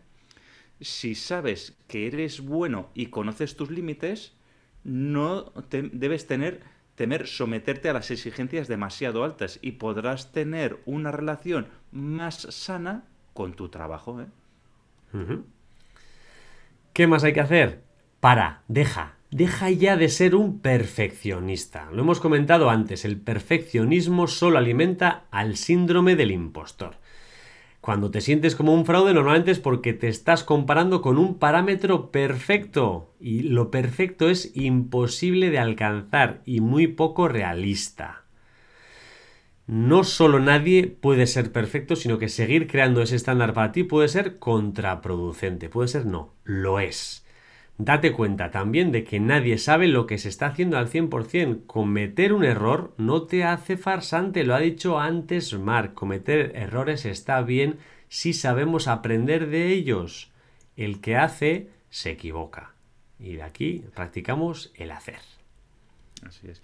Si 0.80 1.14
sabes 1.14 1.76
que 1.86 2.06
eres 2.06 2.40
bueno 2.40 2.90
y 2.94 3.06
conoces 3.06 3.56
tus 3.56 3.70
límites, 3.70 4.34
no 4.82 5.52
debes 5.70 6.26
tener 6.26 6.60
temer 6.94 7.26
someterte 7.26 7.88
a 7.88 7.92
las 7.92 8.10
exigencias 8.10 8.68
demasiado 8.68 9.24
altas 9.24 9.58
y 9.62 9.72
podrás 9.72 10.32
tener 10.32 10.80
una 10.84 11.10
relación 11.10 11.68
más 11.90 12.36
sana 12.50 13.04
con 13.32 13.54
tu 13.54 13.68
trabajo. 13.68 14.20
¿eh? 14.20 14.26
¿Qué 16.92 17.06
más 17.06 17.24
hay 17.24 17.32
que 17.32 17.40
hacer? 17.40 17.82
Para, 18.20 18.62
deja, 18.68 19.16
deja 19.34 19.68
ya 19.68 19.96
de 19.96 20.08
ser 20.10 20.36
un 20.36 20.60
perfeccionista. 20.60 21.88
Lo 21.90 22.02
hemos 22.02 22.20
comentado 22.20 22.70
antes, 22.70 23.04
el 23.04 23.20
perfeccionismo 23.20 24.28
solo 24.28 24.58
alimenta 24.58 25.24
al 25.32 25.56
síndrome 25.56 26.14
del 26.14 26.30
impostor. 26.30 26.98
Cuando 27.80 28.12
te 28.12 28.20
sientes 28.20 28.54
como 28.54 28.72
un 28.72 28.86
fraude 28.86 29.12
normalmente 29.12 29.50
es 29.50 29.58
porque 29.58 29.92
te 29.92 30.06
estás 30.06 30.44
comparando 30.44 31.02
con 31.02 31.18
un 31.18 31.40
parámetro 31.40 32.12
perfecto 32.12 33.12
y 33.18 33.42
lo 33.42 33.72
perfecto 33.72 34.30
es 34.30 34.52
imposible 34.54 35.50
de 35.50 35.58
alcanzar 35.58 36.40
y 36.46 36.60
muy 36.60 36.86
poco 36.86 37.26
realista. 37.26 38.22
No 39.66 40.04
solo 40.04 40.38
nadie 40.38 40.86
puede 40.86 41.26
ser 41.26 41.50
perfecto, 41.50 41.96
sino 41.96 42.18
que 42.18 42.28
seguir 42.28 42.68
creando 42.68 43.02
ese 43.02 43.16
estándar 43.16 43.52
para 43.52 43.72
ti 43.72 43.82
puede 43.82 44.06
ser 44.06 44.38
contraproducente, 44.38 45.68
puede 45.68 45.88
ser 45.88 46.06
no, 46.06 46.34
lo 46.44 46.78
es. 46.78 47.23
Date 47.76 48.12
cuenta 48.12 48.52
también 48.52 48.92
de 48.92 49.02
que 49.02 49.18
nadie 49.18 49.58
sabe 49.58 49.88
lo 49.88 50.06
que 50.06 50.18
se 50.18 50.28
está 50.28 50.46
haciendo 50.46 50.78
al 50.78 50.88
100%. 50.88 51.66
Cometer 51.66 52.32
un 52.32 52.44
error 52.44 52.94
no 52.98 53.24
te 53.24 53.42
hace 53.42 53.76
farsante, 53.76 54.44
lo 54.44 54.54
ha 54.54 54.60
dicho 54.60 55.00
antes 55.00 55.58
Mark. 55.58 55.94
Cometer 55.94 56.52
errores 56.54 57.04
está 57.04 57.42
bien 57.42 57.78
si 58.08 58.32
sabemos 58.32 58.86
aprender 58.86 59.48
de 59.48 59.72
ellos. 59.72 60.30
El 60.76 61.00
que 61.00 61.16
hace 61.16 61.68
se 61.90 62.12
equivoca. 62.12 62.74
Y 63.18 63.34
de 63.34 63.42
aquí 63.42 63.84
practicamos 63.94 64.72
el 64.76 64.92
hacer. 64.92 65.18
Así 66.24 66.48
es. 66.48 66.62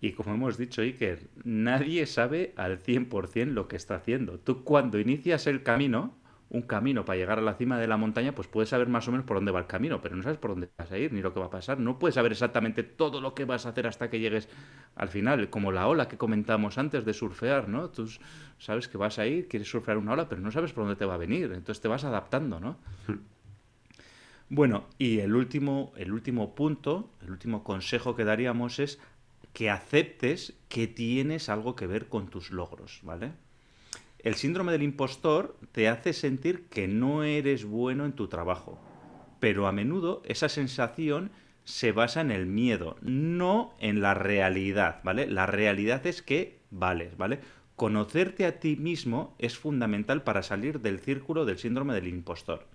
Y 0.00 0.12
como 0.12 0.34
hemos 0.34 0.58
dicho, 0.58 0.82
Iker, 0.82 1.28
nadie 1.44 2.06
sabe 2.06 2.52
al 2.56 2.80
100% 2.80 3.46
lo 3.46 3.68
que 3.68 3.76
está 3.76 3.96
haciendo. 3.96 4.38
Tú 4.38 4.64
cuando 4.64 4.98
inicias 4.98 5.46
el 5.46 5.62
camino, 5.62 6.16
un 6.50 6.62
camino 6.62 7.04
para 7.04 7.18
llegar 7.18 7.38
a 7.38 7.42
la 7.42 7.54
cima 7.54 7.78
de 7.78 7.86
la 7.86 7.96
montaña, 7.96 8.34
pues 8.34 8.48
puedes 8.48 8.70
saber 8.70 8.88
más 8.88 9.06
o 9.06 9.12
menos 9.12 9.26
por 9.26 9.36
dónde 9.36 9.52
va 9.52 9.60
el 9.60 9.66
camino, 9.66 10.00
pero 10.00 10.16
no 10.16 10.22
sabes 10.22 10.38
por 10.38 10.50
dónde 10.50 10.70
vas 10.78 10.90
a 10.90 10.98
ir 10.98 11.12
ni 11.12 11.20
lo 11.20 11.34
que 11.34 11.40
va 11.40 11.46
a 11.46 11.50
pasar. 11.50 11.78
No 11.78 11.98
puedes 11.98 12.14
saber 12.14 12.32
exactamente 12.32 12.82
todo 12.82 13.20
lo 13.20 13.34
que 13.34 13.44
vas 13.44 13.66
a 13.66 13.70
hacer 13.70 13.86
hasta 13.86 14.08
que 14.08 14.18
llegues 14.18 14.48
al 14.96 15.08
final, 15.08 15.50
como 15.50 15.72
la 15.72 15.86
ola 15.86 16.08
que 16.08 16.16
comentamos 16.16 16.78
antes 16.78 17.04
de 17.04 17.12
surfear, 17.12 17.68
¿no? 17.68 17.90
Tú 17.90 18.08
sabes 18.58 18.88
que 18.88 18.96
vas 18.96 19.18
a 19.18 19.26
ir, 19.26 19.46
quieres 19.48 19.70
surfear 19.70 19.98
una 19.98 20.12
ola, 20.12 20.28
pero 20.28 20.40
no 20.40 20.50
sabes 20.50 20.72
por 20.72 20.84
dónde 20.84 20.96
te 20.96 21.04
va 21.04 21.14
a 21.14 21.18
venir, 21.18 21.52
entonces 21.52 21.80
te 21.80 21.88
vas 21.88 22.04
adaptando, 22.04 22.60
¿no? 22.60 22.78
Hmm. 23.06 23.18
Bueno, 24.50 24.86
y 24.96 25.18
el 25.18 25.34
último, 25.34 25.92
el 25.96 26.10
último 26.10 26.54
punto, 26.54 27.10
el 27.20 27.30
último 27.30 27.62
consejo 27.62 28.16
que 28.16 28.24
daríamos 28.24 28.78
es 28.78 28.98
que 29.52 29.68
aceptes 29.68 30.54
que 30.70 30.86
tienes 30.86 31.50
algo 31.50 31.76
que 31.76 31.86
ver 31.86 32.08
con 32.08 32.28
tus 32.28 32.50
logros, 32.50 33.00
¿vale? 33.02 33.32
El 34.18 34.34
síndrome 34.34 34.72
del 34.72 34.82
impostor 34.82 35.56
te 35.72 35.88
hace 35.88 36.12
sentir 36.12 36.68
que 36.68 36.88
no 36.88 37.22
eres 37.22 37.64
bueno 37.64 38.04
en 38.04 38.12
tu 38.12 38.28
trabajo, 38.28 38.80
pero 39.38 39.66
a 39.66 39.72
menudo 39.72 40.22
esa 40.24 40.48
sensación 40.48 41.30
se 41.64 41.92
basa 41.92 42.20
en 42.20 42.30
el 42.30 42.46
miedo, 42.46 42.96
no 43.02 43.74
en 43.78 44.00
la 44.00 44.14
realidad, 44.14 45.00
¿vale? 45.04 45.26
La 45.26 45.46
realidad 45.46 46.06
es 46.06 46.22
que 46.22 46.58
vales, 46.70 47.16
¿vale? 47.16 47.40
Conocerte 47.76 48.46
a 48.46 48.58
ti 48.58 48.74
mismo 48.74 49.36
es 49.38 49.56
fundamental 49.56 50.24
para 50.24 50.42
salir 50.42 50.80
del 50.80 50.98
círculo 50.98 51.44
del 51.44 51.58
síndrome 51.58 51.94
del 51.94 52.08
impostor. 52.08 52.66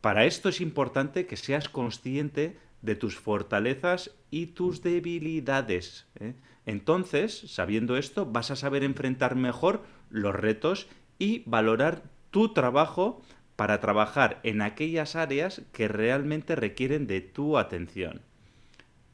Para 0.00 0.26
esto 0.26 0.48
es 0.48 0.60
importante 0.60 1.26
que 1.26 1.36
seas 1.36 1.68
consciente 1.68 2.58
de 2.82 2.94
tus 2.94 3.16
fortalezas 3.16 4.10
y 4.30 4.46
tus 4.46 4.82
debilidades. 4.82 6.06
¿eh? 6.18 6.34
Entonces, 6.66 7.38
sabiendo 7.46 7.96
esto, 7.96 8.26
vas 8.26 8.50
a 8.50 8.56
saber 8.56 8.84
enfrentar 8.84 9.36
mejor 9.36 9.82
los 10.10 10.34
retos 10.34 10.88
y 11.18 11.42
valorar 11.46 12.02
tu 12.30 12.52
trabajo 12.52 13.22
para 13.56 13.80
trabajar 13.80 14.40
en 14.42 14.62
aquellas 14.62 15.16
áreas 15.16 15.62
que 15.72 15.88
realmente 15.88 16.56
requieren 16.56 17.06
de 17.06 17.20
tu 17.20 17.58
atención. 17.58 18.22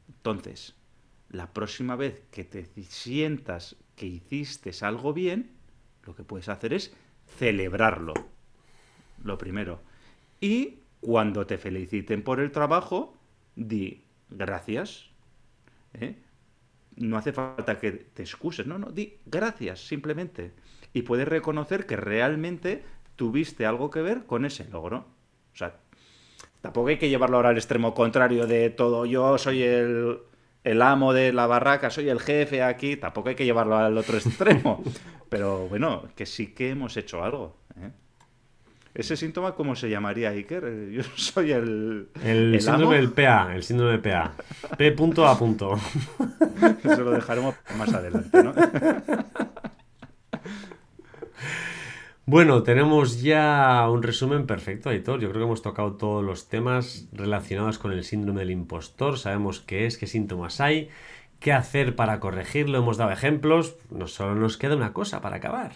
Entonces, 0.07 0.75
la 1.29 1.51
próxima 1.53 1.95
vez 1.95 2.23
que 2.31 2.43
te 2.43 2.65
sientas 2.83 3.75
que 3.95 4.05
hiciste 4.05 4.71
algo 4.81 5.13
bien, 5.13 5.51
lo 6.05 6.15
que 6.15 6.23
puedes 6.23 6.47
hacer 6.47 6.73
es 6.73 6.93
celebrarlo. 7.37 8.13
Lo 9.23 9.37
primero. 9.37 9.81
Y 10.39 10.79
cuando 11.01 11.45
te 11.45 11.57
feliciten 11.57 12.23
por 12.23 12.39
el 12.39 12.51
trabajo, 12.51 13.17
di 13.55 14.05
gracias. 14.29 15.09
¿eh? 15.93 16.15
No 16.97 17.17
hace 17.17 17.31
falta 17.31 17.79
que 17.79 17.91
te 17.91 18.23
excuses, 18.23 18.67
no, 18.67 18.77
no, 18.77 18.89
di 18.91 19.17
gracias 19.25 19.85
simplemente 19.87 20.53
y 20.93 21.03
puedes 21.03 21.27
reconocer 21.27 21.85
que 21.85 21.95
realmente 21.95 22.83
tuviste 23.15 23.65
algo 23.65 23.89
que 23.89 24.01
ver 24.01 24.25
con 24.25 24.45
ese 24.45 24.67
logro. 24.69 25.05
O 25.53 25.57
sea, 25.57 25.75
tampoco 26.61 26.87
hay 26.87 26.97
que 26.97 27.09
llevarlo 27.09 27.37
ahora 27.37 27.49
al 27.49 27.57
extremo 27.57 27.93
contrario 27.93 28.47
de 28.47 28.69
todo 28.69 29.05
yo 29.05 29.37
soy 29.37 29.63
el, 29.63 30.19
el 30.63 30.81
amo 30.81 31.13
de 31.13 31.33
la 31.33 31.47
barraca, 31.47 31.89
soy 31.89 32.09
el 32.09 32.19
jefe 32.19 32.63
aquí, 32.63 32.97
tampoco 32.97 33.29
hay 33.29 33.35
que 33.35 33.45
llevarlo 33.45 33.77
al 33.77 33.97
otro 33.97 34.17
extremo. 34.17 34.83
Pero 35.29 35.67
bueno, 35.67 36.09
que 36.15 36.25
sí 36.25 36.47
que 36.53 36.71
hemos 36.71 36.97
hecho 36.97 37.23
algo. 37.23 37.57
¿eh? 37.79 37.91
¿Ese 38.97 39.15
síntoma 39.15 39.53
cómo 39.53 39.75
se 39.75 39.91
llamaría, 39.91 40.29
Iker? 40.29 40.63
Eh, 40.65 40.91
Yo 40.91 41.03
soy 41.15 41.51
el. 41.51 42.09
El, 42.23 42.59
síndrome 42.59 42.95
del 42.95 43.11
PA, 43.11 43.53
el 43.53 43.61
síndrome 43.61 43.91
del 43.91 44.01
PA. 44.01 44.33
P 44.75 44.91
punto 44.93 45.27
a 45.27 45.37
punto. 45.37 45.79
Eso 46.83 47.03
lo 47.03 47.11
dejaremos 47.11 47.53
más 47.77 47.93
adelante, 47.93 48.43
¿no? 48.43 48.53
Bueno, 52.29 52.61
tenemos 52.61 53.21
ya 53.21 53.87
un 53.89 54.03
resumen 54.03 54.47
perfecto, 54.47 54.89
Aitor. 54.89 55.21
Yo 55.21 55.29
creo 55.29 55.39
que 55.39 55.45
hemos 55.45 55.61
tocado 55.61 55.93
todos 55.93 56.25
los 56.25 56.49
temas 56.49 57.07
relacionados 57.13 57.79
con 57.79 57.93
el 57.93 58.03
síndrome 58.03 58.41
del 58.41 58.51
impostor. 58.51 59.17
Sabemos 59.17 59.61
qué 59.61 59.85
es, 59.85 59.97
qué 59.97 60.07
síntomas 60.07 60.59
hay, 60.59 60.89
qué 61.39 61.53
hacer 61.53 61.95
para 61.95 62.19
corregirlo. 62.19 62.79
Hemos 62.79 62.97
dado 62.97 63.11
ejemplos. 63.11 63.77
No 63.91 64.07
solo 64.07 64.35
nos 64.35 64.57
queda 64.57 64.75
una 64.75 64.91
cosa 64.91 65.21
para 65.21 65.37
acabar. 65.37 65.71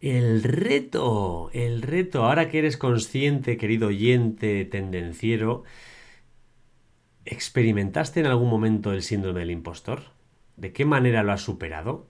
El 0.00 0.42
reto, 0.42 1.50
el 1.52 1.82
reto. 1.82 2.24
Ahora 2.24 2.48
que 2.48 2.58
eres 2.58 2.78
consciente, 2.78 3.58
querido 3.58 3.88
oyente 3.88 4.64
tendenciero, 4.64 5.64
¿experimentaste 7.26 8.20
en 8.20 8.26
algún 8.26 8.48
momento 8.48 8.92
el 8.92 9.02
síndrome 9.02 9.40
del 9.40 9.50
impostor? 9.50 10.04
¿De 10.56 10.72
qué 10.72 10.86
manera 10.86 11.22
lo 11.22 11.32
has 11.32 11.42
superado? 11.42 12.06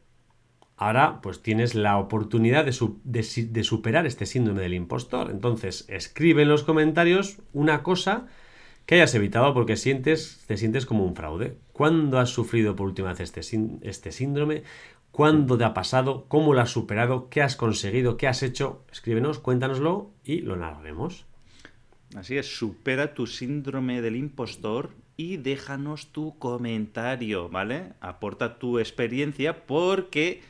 Ahora 0.76 1.20
pues 1.20 1.42
tienes 1.42 1.74
la 1.74 1.98
oportunidad 1.98 2.64
de, 2.64 3.64
superar 3.64 4.06
este 4.06 4.24
síndrome 4.24 4.62
del 4.62 4.74
impostor. 4.74 5.30
Entonces 5.30 5.84
escribe 5.88 6.42
en 6.42 6.48
los 6.48 6.62
comentarios 6.62 7.42
una 7.52 7.82
cosa 7.82 8.28
que 8.86 8.94
hayas 8.94 9.14
evitado 9.14 9.52
porque 9.52 9.76
sientes, 9.76 10.44
te 10.46 10.56
sientes 10.56 10.86
como 10.86 11.04
un 11.04 11.16
fraude. 11.16 11.58
¿Cuándo 11.72 12.18
has 12.18 12.30
sufrido 12.30 12.76
por 12.76 12.86
última 12.86 13.10
vez 13.10 13.20
este, 13.20 13.40
este 13.82 14.12
síndrome? 14.12 14.62
¿Cuándo 15.12 15.58
te 15.58 15.64
ha 15.64 15.74
pasado? 15.74 16.24
¿Cómo 16.28 16.54
lo 16.54 16.60
has 16.60 16.70
superado? 16.70 17.28
¿Qué 17.30 17.42
has 17.42 17.56
conseguido? 17.56 18.16
¿Qué 18.16 18.28
has 18.28 18.42
hecho? 18.42 18.84
Escríbenos, 18.92 19.38
cuéntanoslo 19.38 20.10
y 20.24 20.40
lo 20.40 20.56
narraremos. 20.56 21.26
Así 22.14 22.36
es, 22.38 22.58
supera 22.58 23.14
tu 23.14 23.26
síndrome 23.26 24.02
del 24.02 24.16
impostor 24.16 24.90
y 25.16 25.36
déjanos 25.36 26.12
tu 26.12 26.38
comentario, 26.38 27.48
¿vale? 27.48 27.92
Aporta 28.00 28.58
tu 28.58 28.78
experiencia 28.78 29.66
porque 29.66 30.42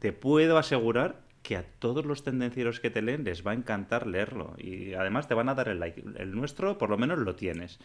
te 0.00 0.12
puedo 0.12 0.58
asegurar 0.58 1.20
que 1.42 1.56
a 1.56 1.64
todos 1.78 2.04
los 2.04 2.24
tendencieros 2.24 2.80
que 2.80 2.90
te 2.90 3.00
leen 3.00 3.24
les 3.24 3.46
va 3.46 3.52
a 3.52 3.54
encantar 3.54 4.06
leerlo 4.06 4.54
y 4.58 4.94
además 4.94 5.28
te 5.28 5.34
van 5.34 5.48
a 5.48 5.54
dar 5.54 5.68
el 5.68 5.80
like. 5.80 6.02
El 6.16 6.34
nuestro 6.34 6.76
por 6.78 6.90
lo 6.90 6.98
menos 6.98 7.18
lo 7.18 7.36
tienes. 7.36 7.78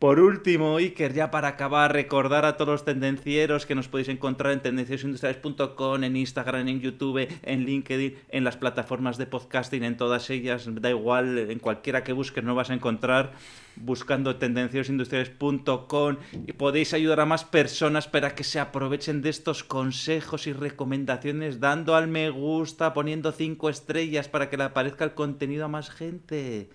Por 0.00 0.18
último, 0.18 0.78
Iker, 0.78 1.12
ya 1.12 1.30
para 1.30 1.48
acabar, 1.48 1.92
recordar 1.92 2.46
a 2.46 2.56
todos 2.56 2.70
los 2.70 2.84
tendencieros 2.86 3.66
que 3.66 3.74
nos 3.74 3.88
podéis 3.88 4.08
encontrar 4.08 4.54
en 4.54 4.60
tendenciosindustriales.com, 4.60 6.02
en 6.02 6.16
Instagram, 6.16 6.68
en 6.68 6.80
YouTube, 6.80 7.28
en 7.42 7.66
LinkedIn, 7.66 8.16
en 8.30 8.44
las 8.44 8.56
plataformas 8.56 9.18
de 9.18 9.26
podcasting, 9.26 9.84
en 9.84 9.98
todas 9.98 10.30
ellas, 10.30 10.66
da 10.80 10.88
igual, 10.88 11.36
en 11.36 11.58
cualquiera 11.58 12.02
que 12.02 12.14
busques 12.14 12.42
no 12.42 12.54
vas 12.54 12.70
a 12.70 12.74
encontrar 12.74 13.34
buscando 13.76 14.36
tendenciosindustriales.com 14.36 16.16
y 16.46 16.52
podéis 16.54 16.94
ayudar 16.94 17.20
a 17.20 17.26
más 17.26 17.44
personas 17.44 18.08
para 18.08 18.34
que 18.34 18.42
se 18.42 18.58
aprovechen 18.58 19.20
de 19.20 19.28
estos 19.28 19.64
consejos 19.64 20.46
y 20.46 20.54
recomendaciones 20.54 21.60
dando 21.60 21.94
al 21.94 22.08
me 22.08 22.30
gusta, 22.30 22.94
poniendo 22.94 23.32
cinco 23.32 23.68
estrellas 23.68 24.28
para 24.28 24.48
que 24.48 24.56
le 24.56 24.64
aparezca 24.64 25.04
el 25.04 25.12
contenido 25.12 25.66
a 25.66 25.68
más 25.68 25.90
gente. 25.90 26.70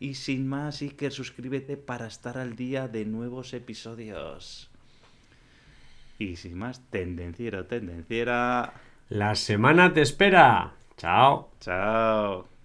Y 0.00 0.14
sin 0.14 0.46
más, 0.46 0.80
Iker, 0.82 1.12
suscríbete 1.12 1.76
para 1.76 2.06
estar 2.06 2.38
al 2.38 2.54
día 2.54 2.86
de 2.88 3.04
nuevos 3.04 3.52
episodios. 3.52 4.70
Y 6.18 6.36
sin 6.36 6.56
más, 6.58 6.80
tendenciero, 6.90 7.66
tendenciera. 7.66 8.74
La 9.08 9.34
semana 9.34 9.92
te 9.92 10.02
espera. 10.02 10.74
Chao. 10.96 11.50
Chao. 11.60 12.57